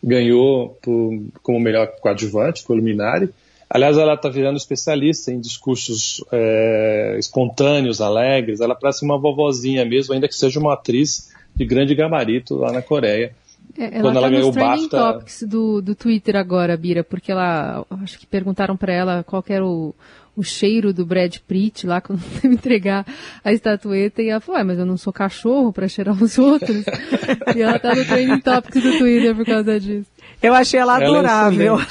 ganhou 0.04 0.78
por, 0.82 1.22
como 1.42 1.60
melhor 1.60 1.88
coadjuvante, 2.00 2.64
com 2.64 2.74
o 2.74 2.76
Luminari. 2.76 3.30
Aliás, 3.70 3.98
ela 3.98 4.14
está 4.14 4.30
virando 4.30 4.58
especialista 4.58 5.32
em 5.32 5.40
discursos 5.40 6.24
é, 6.32 7.16
espontâneos, 7.20 8.00
alegres. 8.00 8.62
Ela 8.62 8.76
parece 8.76 9.04
uma 9.04 9.20
vovozinha 9.20 9.84
mesmo, 9.84 10.14
ainda 10.14 10.28
que 10.28 10.36
seja 10.36 10.60
uma 10.60 10.74
atriz 10.74 11.34
de 11.56 11.66
grande 11.66 11.94
gabarito 11.94 12.56
lá 12.56 12.72
na 12.72 12.82
Coreia. 12.82 13.36
É, 13.78 14.00
ela 14.00 14.02
quando 14.02 14.18
ela 14.18 14.28
tá 14.28 14.30
ganhou 14.30 14.50
o 14.50 14.54
BAFTA. 14.54 14.98
topics 14.98 15.44
do, 15.44 15.82
do 15.82 15.94
Twitter 15.94 16.36
agora, 16.36 16.76
Bira, 16.76 17.04
porque 17.04 17.32
ela, 17.32 17.86
acho 18.02 18.18
que 18.18 18.26
perguntaram 18.26 18.76
para 18.76 18.92
ela 18.92 19.24
qual 19.24 19.44
era 19.48 19.64
o, 19.64 19.94
o 20.36 20.44
cheiro 20.44 20.92
do 20.92 21.06
Brad 21.06 21.38
Pitt 21.48 21.86
lá 21.86 22.02
quando 22.02 22.22
me 22.44 22.56
entregar 22.56 23.06
a 23.44 23.52
estatueta 23.52 24.22
e 24.22 24.30
ela 24.30 24.40
falou, 24.40 24.62
ah, 24.62 24.64
mas 24.64 24.80
eu 24.80 24.86
não 24.86 24.98
sou 24.98 25.14
cachorro 25.14 25.72
para 25.72 25.88
cheirar 25.88 26.22
os 26.22 26.38
outros. 26.40 26.86
e 27.56 27.62
ela 27.62 27.78
tá 27.78 27.94
no 27.94 28.04
trending 28.04 28.40
topics 28.40 28.82
do 28.82 28.98
Twitter 28.98 29.36
por 29.36 29.46
causa 29.46 29.80
disso. 29.80 30.10
Eu 30.42 30.56
achei 30.56 30.80
ela 30.80 30.96
adorável. 30.98 31.78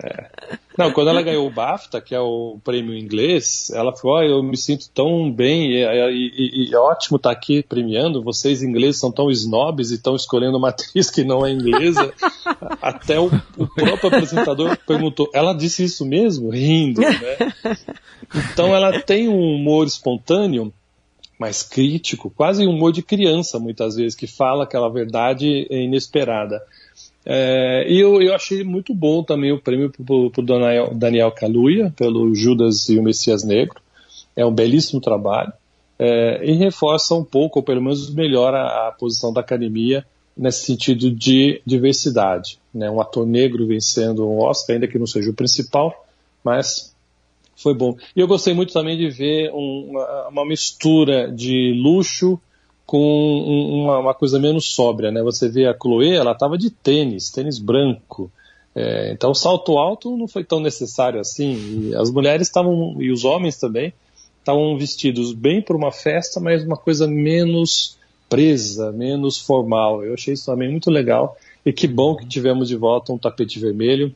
É 0.00 0.67
não, 0.78 0.92
quando 0.92 1.10
ela 1.10 1.20
ganhou 1.20 1.44
o 1.44 1.50
BAFTA, 1.50 2.00
que 2.00 2.14
é 2.14 2.20
o 2.20 2.60
prêmio 2.62 2.96
inglês, 2.96 3.68
ela 3.74 3.92
falou: 3.96 4.18
oh, 4.18 4.22
eu 4.22 4.42
me 4.44 4.56
sinto 4.56 4.88
tão 4.90 5.28
bem 5.28 5.72
e, 5.72 5.82
e, 5.82 6.70
e 6.70 6.72
é 6.72 6.78
ótimo 6.78 7.16
estar 7.16 7.30
tá 7.30 7.34
aqui 7.34 7.64
premiando. 7.64 8.22
Vocês 8.22 8.62
ingleses 8.62 9.00
são 9.00 9.10
tão 9.10 9.28
snobs 9.28 9.90
e 9.90 9.96
estão 9.96 10.14
escolhendo 10.14 10.56
uma 10.56 10.68
atriz 10.70 11.10
que 11.10 11.24
não 11.24 11.44
é 11.44 11.50
inglesa. 11.50 12.14
Até 12.80 13.18
o, 13.18 13.26
o, 13.56 13.66
próprio 13.66 14.06
apresentador 14.06 14.78
perguntou: 14.86 15.28
ela 15.34 15.52
disse 15.52 15.82
isso 15.82 16.06
mesmo? 16.06 16.50
Rindo, 16.50 17.00
né? 17.00 17.52
Então 18.52 18.72
ela 18.72 19.00
tem 19.00 19.28
um 19.28 19.56
humor 19.56 19.84
espontâneo 19.84 20.72
mais 21.40 21.64
crítico, 21.64 22.30
quase 22.30 22.64
um 22.64 22.70
humor 22.70 22.92
de 22.92 23.02
criança, 23.02 23.58
muitas 23.58 23.96
vezes, 23.96 24.14
que 24.14 24.28
fala 24.28 24.62
aquela 24.62 24.88
verdade 24.88 25.66
inesperada. 25.70 26.62
É, 27.30 27.84
e 27.86 28.00
eu, 28.00 28.22
eu 28.22 28.34
achei 28.34 28.64
muito 28.64 28.94
bom 28.94 29.22
também 29.22 29.52
o 29.52 29.60
prêmio 29.60 29.90
para 29.90 30.14
o 30.14 30.46
Daniel, 30.46 30.94
Daniel 30.94 31.30
Kaluuya, 31.30 31.92
pelo 31.94 32.34
Judas 32.34 32.88
e 32.88 32.98
o 32.98 33.02
Messias 33.02 33.44
Negro. 33.44 33.82
É 34.34 34.46
um 34.46 34.50
belíssimo 34.50 34.98
trabalho. 34.98 35.52
É, 35.98 36.40
e 36.42 36.52
reforça 36.52 37.14
um 37.14 37.22
pouco, 37.22 37.58
ou 37.58 37.62
pelo 37.62 37.82
menos 37.82 38.14
melhora 38.14 38.88
a, 38.88 38.92
posição 38.92 39.30
da 39.30 39.42
academia 39.42 40.06
nesse 40.34 40.64
sentido 40.64 41.10
de 41.10 41.60
diversidade. 41.66 42.58
Né? 42.72 42.90
Um 42.90 42.98
ator 42.98 43.26
negro 43.26 43.66
vencendo 43.66 44.26
um 44.26 44.40
Oscar, 44.40 44.74
ainda 44.74 44.88
que 44.88 44.98
não 44.98 45.06
seja 45.06 45.30
o 45.30 45.34
principal, 45.34 46.06
mas 46.42 46.94
foi 47.54 47.74
bom. 47.74 47.94
E 48.16 48.20
eu 48.20 48.26
gostei 48.26 48.54
muito 48.54 48.72
também 48.72 48.96
de 48.96 49.10
ver 49.10 49.50
um, 49.52 50.00
uma, 50.30 50.46
mistura 50.46 51.30
de 51.30 51.74
luxo 51.74 52.40
com 52.88 53.84
uma, 53.84 53.98
uma, 53.98 54.14
coisa 54.14 54.38
menos 54.38 54.72
sóbria, 54.72 55.10
né? 55.10 55.22
Você 55.22 55.46
vê 55.46 55.66
a 55.66 55.76
Chloe, 55.78 56.14
ela 56.14 56.32
estava 56.32 56.56
de 56.56 56.70
tênis, 56.70 57.28
tênis 57.28 57.58
branco. 57.58 58.32
É, 58.74 59.12
então 59.12 59.32
o 59.32 59.34
salto 59.34 59.76
alto 59.76 60.16
não 60.16 60.26
foi 60.26 60.42
tão 60.42 60.58
necessário 60.58 61.20
assim. 61.20 61.90
E 61.90 61.94
as 61.94 62.10
mulheres 62.10 62.46
estavam, 62.46 62.96
e 62.98 63.12
os 63.12 63.26
homens 63.26 63.58
também, 63.58 63.92
estavam 64.38 64.74
vestidos 64.78 65.34
bem 65.34 65.60
para 65.60 65.76
uma 65.76 65.92
festa, 65.92 66.40
mas 66.40 66.64
uma 66.64 66.78
coisa 66.78 67.06
menos 67.06 67.98
presa, 68.26 68.90
menos 68.90 69.36
formal. 69.36 70.02
Eu 70.02 70.14
achei 70.14 70.32
isso 70.32 70.46
também 70.46 70.70
muito 70.70 70.90
legal. 70.90 71.36
E 71.66 71.74
que 71.74 71.86
bom 71.86 72.16
que 72.16 72.26
tivemos 72.26 72.68
de 72.68 72.76
volta 72.76 73.12
um 73.12 73.18
tapete 73.18 73.60
vermelho, 73.60 74.14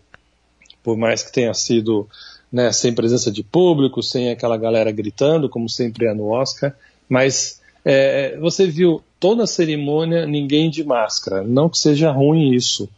por 0.82 0.96
mais 0.96 1.22
que 1.22 1.30
tenha 1.30 1.52
sido 1.52 2.08
né, 2.50 2.72
sem 2.72 2.94
presença 2.94 3.30
de 3.30 3.42
público, 3.42 4.02
sem 4.02 4.30
aquela 4.30 4.56
galera 4.56 4.90
gritando, 4.90 5.46
como 5.46 5.68
sempre 5.68 6.06
é 6.06 6.14
no 6.14 6.28
Oscar, 6.28 6.74
mas 7.06 7.60
é, 7.84 8.36
você 8.38 8.66
viu 8.66 9.02
toda 9.18 9.44
a 9.44 9.46
cerimônia, 9.46 10.26
ninguém 10.26 10.70
de 10.70 10.84
máscara. 10.84 11.42
Não 11.42 11.68
que 11.68 11.78
seja 11.78 12.10
ruim 12.10 12.52
isso. 12.54 12.88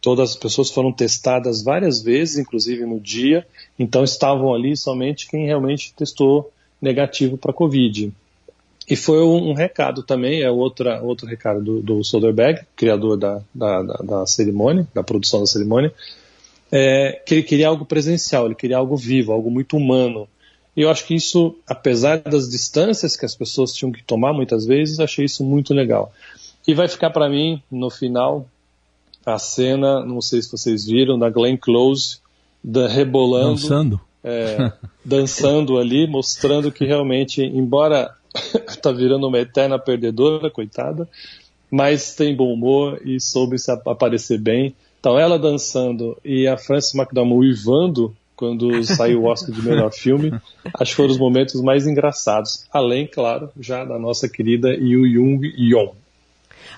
Todas 0.00 0.30
as 0.30 0.36
pessoas 0.36 0.70
foram 0.70 0.92
testadas 0.92 1.62
várias 1.62 2.02
vezes, 2.02 2.38
inclusive 2.38 2.86
no 2.86 2.98
dia, 2.98 3.46
então 3.78 4.02
estavam 4.02 4.54
ali 4.54 4.76
somente 4.76 5.28
quem 5.28 5.44
realmente 5.44 5.92
testou 5.94 6.50
negativo 6.80 7.36
para 7.36 7.52
Covid. 7.52 8.10
E 8.88 8.96
foi 8.96 9.22
um, 9.22 9.50
um, 9.50 9.52
recado 9.52 10.02
também, 10.02 10.42
é 10.42 10.50
outra, 10.50 11.02
outro 11.02 11.26
recado 11.26 11.62
do, 11.62 11.80
do 11.80 12.02
Soderbergh, 12.02 12.64
criador 12.74 13.16
da, 13.16 13.40
da, 13.54 13.82
da, 13.82 13.94
da, 13.94 14.26
cerimônia, 14.26 14.88
da 14.94 15.02
produção 15.02 15.40
da 15.40 15.46
cerimônia, 15.46 15.92
é, 16.72 17.22
que 17.24 17.34
ele 17.34 17.42
queria 17.42 17.68
algo 17.68 17.84
presencial, 17.84 18.46
ele 18.46 18.54
queria 18.54 18.78
algo 18.78 18.96
vivo, 18.96 19.32
algo 19.32 19.50
muito 19.50 19.76
humano. 19.76 20.26
E 20.80 20.82
eu 20.82 20.88
acho 20.88 21.06
que 21.06 21.14
isso, 21.14 21.54
apesar 21.66 22.20
das 22.20 22.48
distâncias 22.48 23.14
que 23.14 23.26
as 23.26 23.34
pessoas 23.34 23.70
tinham 23.70 23.92
que 23.92 24.02
tomar 24.02 24.32
muitas 24.32 24.64
vezes, 24.64 24.98
achei 24.98 25.26
isso 25.26 25.44
muito 25.44 25.74
legal. 25.74 26.10
E 26.66 26.72
vai 26.72 26.88
ficar 26.88 27.10
para 27.10 27.28
mim, 27.28 27.62
no 27.70 27.90
final, 27.90 28.48
a 29.26 29.38
cena, 29.38 30.02
não 30.02 30.22
sei 30.22 30.40
se 30.40 30.50
vocês 30.50 30.86
viram, 30.86 31.18
da 31.18 31.28
Glenn 31.28 31.58
Close 31.58 32.20
da, 32.64 32.88
rebolando. 32.88 33.60
Dançando. 33.60 34.00
É, 34.24 34.72
dançando 35.04 35.76
ali, 35.76 36.06
mostrando 36.06 36.72
que 36.72 36.86
realmente, 36.86 37.42
embora 37.42 38.16
tá 38.80 38.90
virando 38.90 39.28
uma 39.28 39.38
eterna 39.38 39.78
perdedora, 39.78 40.50
coitada, 40.50 41.06
mas 41.70 42.14
tem 42.14 42.34
bom 42.34 42.54
humor 42.54 43.02
e 43.04 43.20
soube 43.20 43.58
se 43.58 43.70
aparecer 43.70 44.38
bem. 44.38 44.74
Então 44.98 45.18
ela 45.18 45.38
dançando 45.38 46.16
e 46.24 46.48
a 46.48 46.56
Frances 46.56 46.94
McDormand 46.94 47.36
uivando 47.36 48.16
quando 48.40 48.82
saiu 48.84 49.20
o 49.20 49.26
Oscar 49.26 49.54
de 49.54 49.62
melhor 49.62 49.92
filme, 49.92 50.32
acho 50.72 50.92
que 50.92 50.96
foram 50.96 51.10
os 51.10 51.18
momentos 51.18 51.60
mais 51.60 51.86
engraçados, 51.86 52.64
além, 52.72 53.06
claro, 53.06 53.50
já 53.60 53.84
da 53.84 53.98
nossa 53.98 54.30
querida 54.30 54.70
Yu 54.70 55.06
Jung 55.06 55.46
Yeon. 55.58 55.90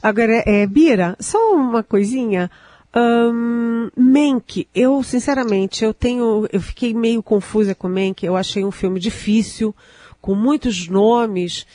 Agora, 0.02 0.42
é, 0.44 0.66
Bira, 0.66 1.16
só 1.20 1.54
uma 1.54 1.84
coisinha. 1.84 2.50
Um, 2.94 3.88
eu 4.74 5.02
sinceramente, 5.04 5.84
eu 5.84 5.94
tenho, 5.94 6.48
eu 6.52 6.60
fiquei 6.60 6.92
meio 6.92 7.22
confusa 7.22 7.76
com 7.76 7.88
Mank, 7.88 8.26
eu 8.26 8.36
achei 8.36 8.64
um 8.64 8.72
filme 8.72 8.98
difícil, 8.98 9.72
com 10.22 10.36
muitos 10.36 10.88
nomes, 10.88 11.66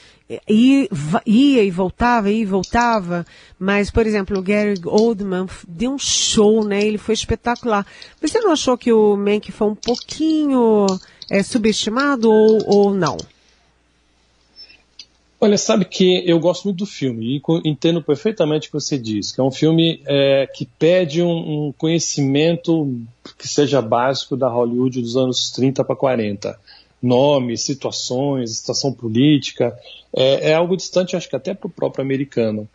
e, 0.49 0.89
ia 1.25 1.63
e 1.63 1.69
voltava, 1.69 2.31
ia 2.31 2.41
e 2.41 2.45
voltava, 2.45 3.25
mas, 3.59 3.91
por 3.91 4.07
exemplo, 4.07 4.39
o 4.39 4.41
Gary 4.41 4.73
Oldman 4.85 5.45
deu 5.67 5.91
um 5.91 5.99
show, 5.99 6.63
né? 6.63 6.83
Ele 6.85 6.97
foi 6.97 7.13
espetacular. 7.13 7.85
Você 8.21 8.39
não 8.39 8.51
achou 8.51 8.77
que 8.77 8.91
o 8.91 9.15
Mank 9.15 9.51
foi 9.51 9.67
um 9.67 9.75
pouquinho 9.75 10.85
é, 11.29 11.43
subestimado 11.43 12.29
ou, 12.29 12.61
ou 12.65 12.93
não? 12.93 13.17
Olha, 15.39 15.57
sabe 15.57 15.85
que 15.85 16.23
eu 16.25 16.39
gosto 16.39 16.63
muito 16.63 16.79
do 16.79 16.85
filme 16.87 17.37
e 17.37 17.69
entendo 17.69 18.01
perfeitamente 18.01 18.67
o 18.67 18.71
que 18.71 18.73
você 18.73 18.97
diz, 18.97 19.31
que 19.31 19.39
é 19.39 19.43
um 19.43 19.51
filme 19.51 20.01
é, 20.07 20.47
que 20.51 20.65
pede 20.79 21.21
um, 21.21 21.67
um, 21.67 21.73
conhecimento 21.77 22.91
que 23.37 23.47
seja 23.47 23.79
básico 23.79 24.35
da 24.35 24.47
Hollywood 24.47 24.99
dos 24.99 25.15
anos 25.15 25.51
30 25.51 25.83
para 25.83 25.95
40 25.95 26.59
nomes, 27.01 27.61
situações, 27.61 28.57
situação 28.57 28.91
política, 28.91 29.77
é, 30.15 30.51
é 30.51 30.53
algo 30.53 30.75
distante, 30.75 31.15
acho 31.15 31.29
que 31.29 31.35
até 31.35 31.53
para 31.53 31.67
o 31.67 31.71
próprio 31.71 32.03
americano. 32.03 32.67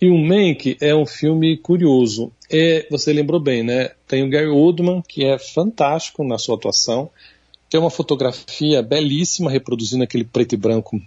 E 0.00 0.08
o 0.08 0.18
Mank 0.18 0.76
é 0.80 0.94
um 0.94 1.06
filme 1.06 1.56
curioso. 1.56 2.30
É, 2.50 2.86
você 2.90 3.12
lembrou 3.12 3.40
bem, 3.40 3.62
né? 3.62 3.92
Tem 4.06 4.22
o 4.22 4.28
Gary 4.28 4.48
Oldman, 4.48 5.02
que 5.06 5.24
é 5.24 5.38
fantástico 5.38 6.22
na 6.22 6.36
sua 6.36 6.56
atuação. 6.56 7.08
Tem 7.70 7.80
uma 7.80 7.90
fotografia 7.90 8.82
belíssima 8.82 9.50
reproduzindo 9.50 10.04
aquele 10.04 10.24
preto 10.24 10.54
e 10.54 10.58
branco 10.58 11.00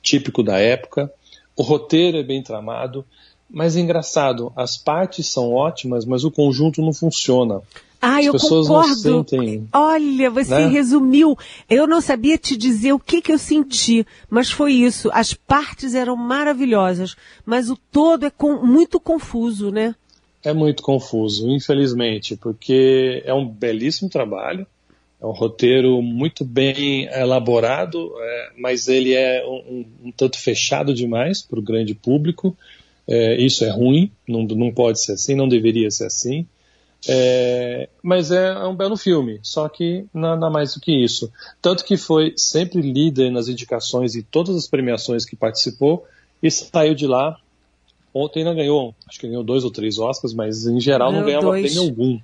típico 0.00 0.42
da 0.42 0.58
época. 0.58 1.12
O 1.56 1.62
roteiro 1.62 2.16
é 2.16 2.22
bem 2.22 2.42
tramado. 2.42 3.04
Mas 3.50 3.76
é 3.76 3.80
engraçado, 3.80 4.50
as 4.56 4.78
partes 4.78 5.26
são 5.26 5.52
ótimas, 5.52 6.06
mas 6.06 6.24
o 6.24 6.30
conjunto 6.30 6.80
não 6.80 6.92
funciona. 6.92 7.60
Ah, 8.04 8.18
As 8.18 8.26
eu 8.26 8.32
concordo. 8.32 8.94
Sentem, 8.96 9.68
Olha, 9.72 10.28
você 10.28 10.50
né? 10.50 10.66
resumiu. 10.66 11.38
Eu 11.70 11.86
não 11.86 12.00
sabia 12.00 12.36
te 12.36 12.56
dizer 12.56 12.92
o 12.92 12.98
que, 12.98 13.22
que 13.22 13.30
eu 13.30 13.38
senti, 13.38 14.04
mas 14.28 14.50
foi 14.50 14.72
isso. 14.72 15.08
As 15.12 15.32
partes 15.32 15.94
eram 15.94 16.16
maravilhosas, 16.16 17.14
mas 17.46 17.70
o 17.70 17.78
todo 17.92 18.26
é 18.26 18.30
com, 18.30 18.66
muito 18.66 18.98
confuso, 18.98 19.70
né? 19.70 19.94
É 20.42 20.52
muito 20.52 20.82
confuso, 20.82 21.48
infelizmente, 21.48 22.34
porque 22.34 23.22
é 23.24 23.32
um 23.32 23.46
belíssimo 23.46 24.10
trabalho, 24.10 24.66
é 25.20 25.24
um 25.24 25.30
roteiro 25.30 26.02
muito 26.02 26.44
bem 26.44 27.04
elaborado, 27.04 28.12
é, 28.18 28.50
mas 28.58 28.88
ele 28.88 29.14
é 29.14 29.46
um, 29.46 29.52
um, 29.52 29.86
um 30.08 30.10
tanto 30.10 30.40
fechado 30.40 30.92
demais 30.92 31.40
para 31.40 31.60
o 31.60 31.62
grande 31.62 31.94
público. 31.94 32.56
É, 33.06 33.40
isso 33.40 33.64
é 33.64 33.70
ruim, 33.70 34.10
não, 34.26 34.42
não 34.42 34.72
pode 34.72 35.00
ser 35.00 35.12
assim, 35.12 35.36
não 35.36 35.46
deveria 35.46 35.88
ser 35.88 36.06
assim. 36.06 36.44
É, 37.08 37.88
mas 38.00 38.30
é, 38.30 38.52
é, 38.52 38.66
um 38.66 38.76
belo 38.76 38.96
filme, 38.96 39.40
só 39.42 39.68
que 39.68 40.06
nada 40.14 40.48
mais 40.48 40.74
do 40.74 40.80
que 40.80 40.92
isso. 40.92 41.32
Tanto 41.60 41.84
que 41.84 41.96
foi 41.96 42.32
sempre 42.36 42.80
líder 42.80 43.30
nas 43.30 43.48
indicações 43.48 44.14
e 44.14 44.22
todas 44.22 44.54
as 44.56 44.66
premiações 44.68 45.24
que 45.24 45.34
participou 45.34 46.06
e 46.42 46.50
saiu 46.50 46.94
de 46.94 47.06
lá. 47.06 47.36
Ontem 48.14 48.40
ainda 48.40 48.54
ganhou, 48.54 48.94
acho 49.08 49.18
que 49.18 49.26
ganhou 49.26 49.42
dois 49.42 49.64
ou 49.64 49.70
três 49.70 49.98
Oscars, 49.98 50.34
mas 50.34 50.66
em 50.66 50.78
geral 50.80 51.10
ganhou 51.10 51.20
não 51.20 51.26
ganhava 51.26 51.46
dois. 51.46 51.72
prêmio 51.72 51.88
algum. 51.88 52.20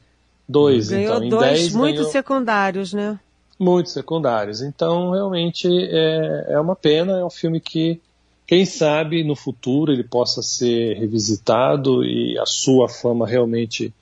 Dois, 0.49 0.89
ganhou 0.89 1.15
então. 1.17 1.25
Em 1.25 1.29
dois 1.29 1.43
dez, 1.43 1.75
muito 1.75 1.97
ganhou... 1.97 2.13
secundários, 2.13 2.93
né? 2.93 3.19
Muito 3.59 3.91
secundários. 3.91 4.63
Então, 4.63 5.11
realmente 5.11 5.69
é, 5.69 6.47
é 6.51 6.61
uma 6.61 6.77
pena. 6.77 7.19
É 7.19 7.25
um 7.25 7.31
filme 7.31 7.61
que, 7.61 8.01
quem 8.47 8.65
sabe, 8.65 9.25
no 9.25 9.35
futuro 9.35 9.93
ele 9.93 10.05
possa 10.05 10.43
ser 10.43 10.97
revisitado 10.97 12.05
e 12.05 12.39
a 12.39 12.47
sua 12.47 12.89
fama 12.89 13.27
realmente 13.27 13.93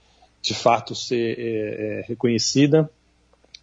de 0.46 0.54
fato 0.54 0.94
ser 0.94 1.36
é, 1.36 1.42
é, 1.42 2.04
reconhecida, 2.06 2.88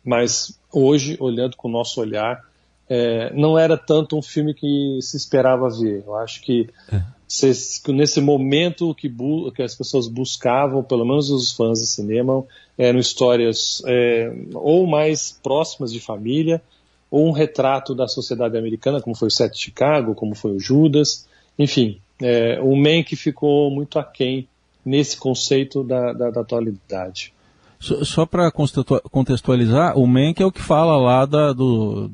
mas 0.03 0.59
hoje, 0.69 1.15
olhando 1.17 1.55
com 1.55 1.69
o 1.69 1.71
nosso 1.71 2.01
olhar, 2.01 2.43
é, 2.89 3.31
não 3.33 3.57
era 3.57 3.77
tanto 3.77 4.17
um 4.17 4.21
filme 4.21 4.53
que 4.53 4.99
se 5.01 5.15
esperava 5.15 5.69
ver. 5.69 6.03
Eu 6.05 6.17
acho 6.17 6.41
que 6.41 6.67
é. 6.91 7.01
se, 7.25 7.53
nesse 7.87 8.19
momento 8.19 8.93
que, 8.93 9.09
que, 9.55 9.63
as 9.63 9.73
pessoas 9.73 10.09
buscavam, 10.09 10.83
pelo 10.83 11.05
menos 11.05 11.29
os 11.29 11.53
fãs 11.53 11.79
de 11.79 11.87
cinema, 11.87 12.43
eram 12.77 12.99
histórias 12.99 13.81
é, 13.87 14.29
ou 14.53 14.85
mais 14.85 15.31
próximas 15.41 15.93
de 15.93 16.01
família, 16.01 16.61
ou 17.09 17.29
um 17.29 17.31
retrato 17.31 17.95
da 17.95 18.09
sociedade 18.09 18.57
americana, 18.57 18.99
como 18.99 19.15
foi 19.15 19.29
o 19.29 19.31
Sete 19.31 19.53
de 19.53 19.61
Chicago, 19.61 20.13
como 20.13 20.35
foi 20.35 20.51
o 20.51 20.59
Judas, 20.59 21.25
enfim, 21.57 22.01
é, 22.21 22.59
o 22.61 22.75
Mank 22.75 23.15
ficou 23.15 23.71
muito 23.71 23.97
aquém 23.97 24.49
nesse 24.85 25.17
conceito 25.17 25.83
da, 25.83 26.13
da, 26.13 26.29
da 26.29 26.41
atualidade. 26.41 27.33
Só, 27.79 28.03
só 28.03 28.25
para 28.25 28.51
contextualizar, 28.51 29.97
o 29.97 30.07
Mank 30.07 30.41
é 30.41 30.45
o 30.45 30.51
que 30.51 30.61
fala 30.61 30.97
lá 30.97 31.25
da, 31.25 31.51
do, 31.51 32.09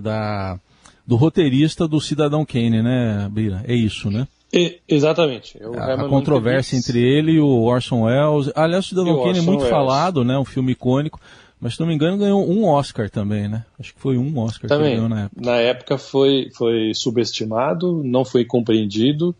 da, 0.00 0.58
do 1.06 1.16
roteirista 1.16 1.88
do 1.88 2.00
Cidadão 2.00 2.44
Kane, 2.44 2.82
né, 2.82 3.28
Bira? 3.30 3.64
É 3.66 3.74
isso, 3.74 4.10
né? 4.10 4.28
E, 4.52 4.80
exatamente. 4.86 5.58
É 5.58 5.64
a, 5.78 5.94
a 5.94 6.08
controvérsia 6.08 6.76
entre 6.76 7.00
ele 7.00 7.32
e 7.32 7.40
o 7.40 7.62
Orson 7.62 8.02
Welles. 8.02 8.52
Aliás, 8.54 8.84
o 8.84 8.88
Cidadão 8.90 9.22
Kane 9.22 9.38
é 9.38 9.42
muito 9.42 9.60
Welles. 9.60 9.70
falado, 9.70 10.24
né? 10.24 10.38
Um 10.38 10.44
filme 10.44 10.72
icônico. 10.72 11.18
Mas 11.58 11.74
se 11.74 11.80
não 11.80 11.86
me 11.86 11.94
engano, 11.94 12.18
ganhou 12.18 12.46
um 12.46 12.66
Oscar 12.66 13.08
também, 13.08 13.48
né? 13.48 13.64
Acho 13.78 13.94
que 13.94 14.00
foi 14.00 14.18
um 14.18 14.36
Oscar 14.38 14.68
também. 14.68 14.90
que 14.90 14.94
ganhou 14.96 15.08
na 15.08 15.24
época. 15.24 15.40
Na 15.40 15.56
época 15.56 15.96
foi, 15.96 16.50
foi 16.54 16.92
subestimado, 16.92 18.02
não 18.04 18.24
foi 18.24 18.44
compreendido. 18.44 19.34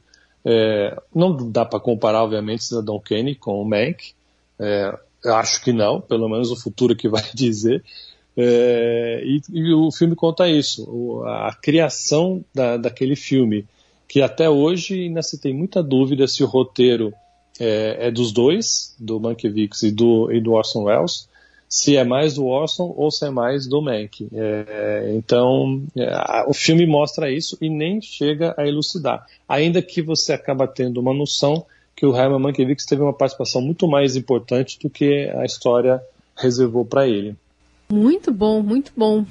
É, 0.44 1.00
não 1.14 1.50
dá 1.50 1.64
para 1.64 1.80
comparar, 1.80 2.22
obviamente, 2.22 2.64
Cidadão 2.64 2.98
Kane 2.98 3.34
com 3.34 3.60
o 3.60 3.64
Mank. 3.64 4.12
É, 4.58 4.96
acho 5.26 5.62
que 5.62 5.72
não, 5.72 6.00
pelo 6.00 6.28
menos 6.28 6.50
o 6.50 6.56
futuro 6.56 6.96
que 6.96 7.08
vai 7.10 7.24
dizer. 7.34 7.82
É, 8.36 9.22
e, 9.24 9.42
e, 9.50 9.74
o 9.74 9.90
filme 9.90 10.16
conta 10.16 10.48
isso, 10.48 10.88
o, 10.88 11.24
a 11.24 11.54
criação 11.54 12.42
da, 12.54 12.78
daquele 12.78 13.14
filme, 13.14 13.66
que 14.08 14.22
até 14.22 14.48
hoje 14.48 15.02
ainda 15.02 15.22
se 15.22 15.38
tem 15.38 15.54
muita 15.54 15.82
dúvida 15.82 16.26
se 16.26 16.42
o 16.42 16.46
roteiro 16.46 17.12
é, 17.60 18.08
é 18.08 18.10
dos 18.10 18.32
dois, 18.32 18.94
do 18.98 19.20
Mankiewicz 19.20 19.82
e 19.82 19.92
do, 19.92 20.32
e 20.32 20.40
do 20.40 20.52
Orson 20.52 20.84
Welles, 20.84 21.28
se 21.72 21.96
é 21.96 22.04
mais 22.04 22.34
do 22.34 22.44
Orson 22.44 22.92
ou 22.98 23.10
se 23.10 23.24
é 23.24 23.30
mais 23.30 23.66
do 23.66 23.80
Mank. 23.80 24.28
É, 24.30 25.14
então, 25.16 25.82
é, 25.96 26.44
o 26.46 26.52
filme 26.52 26.86
mostra 26.86 27.32
isso 27.32 27.56
e 27.62 27.70
nem 27.70 27.98
chega 27.98 28.54
a 28.58 28.68
elucidar. 28.68 29.26
Ainda 29.48 29.80
que 29.80 30.02
você 30.02 30.34
acaba 30.34 30.68
tendo 30.68 31.00
uma 31.00 31.14
noção 31.14 31.64
que 31.96 32.04
o 32.04 32.14
Herman 32.14 32.40
Mankiewicz 32.40 32.84
teve 32.84 33.00
uma 33.00 33.14
participação 33.14 33.62
muito 33.62 33.88
mais 33.88 34.16
importante 34.16 34.78
do 34.82 34.90
que 34.90 35.30
a 35.34 35.46
história 35.46 36.02
reservou 36.36 36.84
para 36.84 37.08
ele. 37.08 37.34
Muito 37.90 38.30
bom, 38.30 38.62
muito 38.62 38.92
bom. 38.94 39.24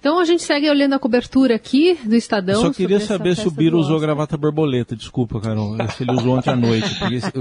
Então 0.00 0.18
a 0.18 0.24
gente 0.24 0.42
segue 0.42 0.68
olhando 0.70 0.94
a 0.94 0.98
cobertura 0.98 1.54
aqui 1.54 1.94
do 2.02 2.16
Estadão. 2.16 2.54
Eu 2.54 2.68
só 2.68 2.72
queria 2.72 2.98
saber 2.98 3.36
se 3.36 3.46
o 3.46 3.50
Biro 3.50 3.78
usou 3.78 4.00
gravata 4.00 4.34
borboleta. 4.34 4.96
Desculpa, 4.96 5.38
Carol. 5.38 5.76
Se 5.94 6.02
ele 6.02 6.12
usou 6.12 6.38
ontem 6.38 6.50
à 6.50 6.56
noite. 6.56 6.88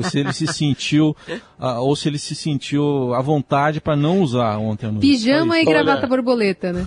Se 0.04 0.20
ele 0.20 0.34
se 0.34 0.46
sentiu, 0.46 1.16
uh, 1.58 1.80
ou 1.80 1.96
se 1.96 2.10
ele 2.10 2.20
se 2.20 2.36
sentiu 2.36 3.14
à 3.14 3.22
vontade 3.22 3.80
para 3.80 3.96
não 3.96 4.22
usar 4.22 4.58
ontem 4.58 4.88
à 4.88 4.92
noite. 4.92 5.08
Pijama 5.08 5.58
e 5.58 5.64
gravata 5.64 6.00
Olha, 6.00 6.08
borboleta, 6.08 6.74
né? 6.74 6.86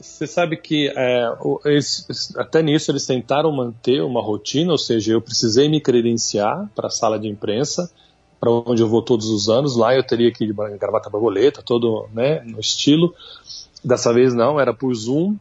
Você 0.00 0.28
sabe 0.28 0.56
que 0.56 0.92
é, 0.96 1.28
eles, 1.64 2.06
até 2.36 2.62
nisso 2.62 2.92
eles 2.92 3.04
tentaram 3.04 3.50
manter 3.50 4.00
uma 4.00 4.22
rotina, 4.22 4.70
ou 4.70 4.78
seja, 4.78 5.12
eu 5.14 5.20
precisei 5.20 5.68
me 5.68 5.80
credenciar 5.80 6.70
para 6.76 6.86
a 6.86 6.90
sala 6.90 7.18
de 7.18 7.26
imprensa, 7.26 7.90
para 8.38 8.52
onde 8.52 8.80
eu 8.80 8.88
vou 8.88 9.02
todos 9.02 9.28
os 9.28 9.48
anos. 9.48 9.76
Lá 9.76 9.96
eu 9.96 10.04
teria 10.04 10.30
que 10.30 10.44
ir 10.44 10.52
de 10.52 10.78
gravata 10.78 11.10
borboleta, 11.10 11.60
todo 11.60 12.08
né, 12.14 12.40
no 12.44 12.60
estilo. 12.60 13.12
Dessa 13.84 14.12
vez 14.12 14.34
não, 14.34 14.58
era 14.58 14.74
por 14.74 14.92
Zoom, 14.94 15.36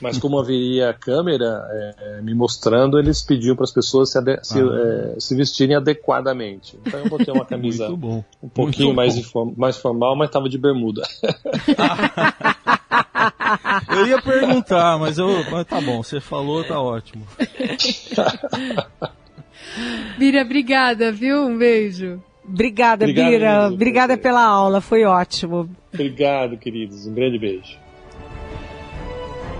mas 0.00 0.18
como 0.18 0.38
haveria 0.38 0.92
câmera 0.92 1.64
é, 1.70 2.20
me 2.20 2.34
mostrando, 2.34 2.98
eles 2.98 3.22
pediam 3.22 3.54
para 3.54 3.62
as 3.64 3.72
pessoas 3.72 4.10
se, 4.10 4.18
se, 4.42 4.60
ah. 4.60 5.14
é, 5.14 5.20
se, 5.20 5.36
vestirem 5.36 5.76
adequadamente. 5.76 6.76
Então 6.84 6.98
eu 7.00 7.08
botei 7.08 7.32
uma 7.32 7.46
camisa 7.46 7.88
um 7.88 8.24
pouquinho 8.52 8.92
mais, 8.94 9.14
mais 9.56 9.76
formal, 9.76 10.16
mas 10.16 10.28
estava 10.28 10.48
de 10.48 10.58
bermuda. 10.58 11.02
eu 13.96 14.06
ia 14.06 14.20
perguntar, 14.20 14.98
mas, 14.98 15.18
eu, 15.18 15.28
mas 15.50 15.66
tá 15.66 15.80
bom, 15.80 16.02
você 16.02 16.20
falou, 16.20 16.64
tá 16.64 16.80
ótimo. 16.80 17.24
Bira, 20.18 20.42
obrigada, 20.42 21.12
viu? 21.12 21.46
Um 21.46 21.56
beijo. 21.56 22.20
Obrigada, 22.48 23.04
Obrigado 23.04 23.30
Bira. 23.30 23.60
Mesmo, 23.62 23.74
obrigada 23.74 24.16
pela 24.16 24.44
aula, 24.44 24.80
foi 24.80 25.04
ótimo. 25.04 25.68
Obrigado, 25.92 26.56
queridos. 26.56 27.06
Um 27.06 27.14
grande 27.14 27.38
beijo. 27.38 27.78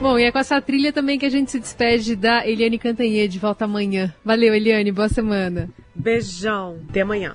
Bom, 0.01 0.19
e 0.19 0.25
é 0.25 0.31
com 0.31 0.39
essa 0.39 0.61
trilha 0.61 0.93
também 0.93 1.19
que 1.19 1.25
a 1.25 1.31
gente 1.31 1.51
se 1.51 1.59
despede 1.59 2.15
da 2.15 2.47
Eliane 2.47 2.79
Cantanhede. 2.79 3.39
Volta 3.39 3.65
amanhã. 3.65 4.15
Valeu, 4.25 4.55
Eliane. 4.55 4.93
Boa 4.93 5.09
semana. 5.09 5.71
Beijão. 5.95 6.79
Até 6.89 7.01
amanhã. 7.01 7.35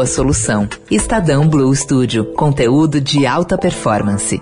boa 0.00 0.06
solução. 0.06 0.66
Estadão 0.90 1.46
Blue 1.46 1.76
Studio, 1.76 2.32
conteúdo 2.32 3.02
de 3.02 3.26
alta 3.26 3.58
performance. 3.58 4.40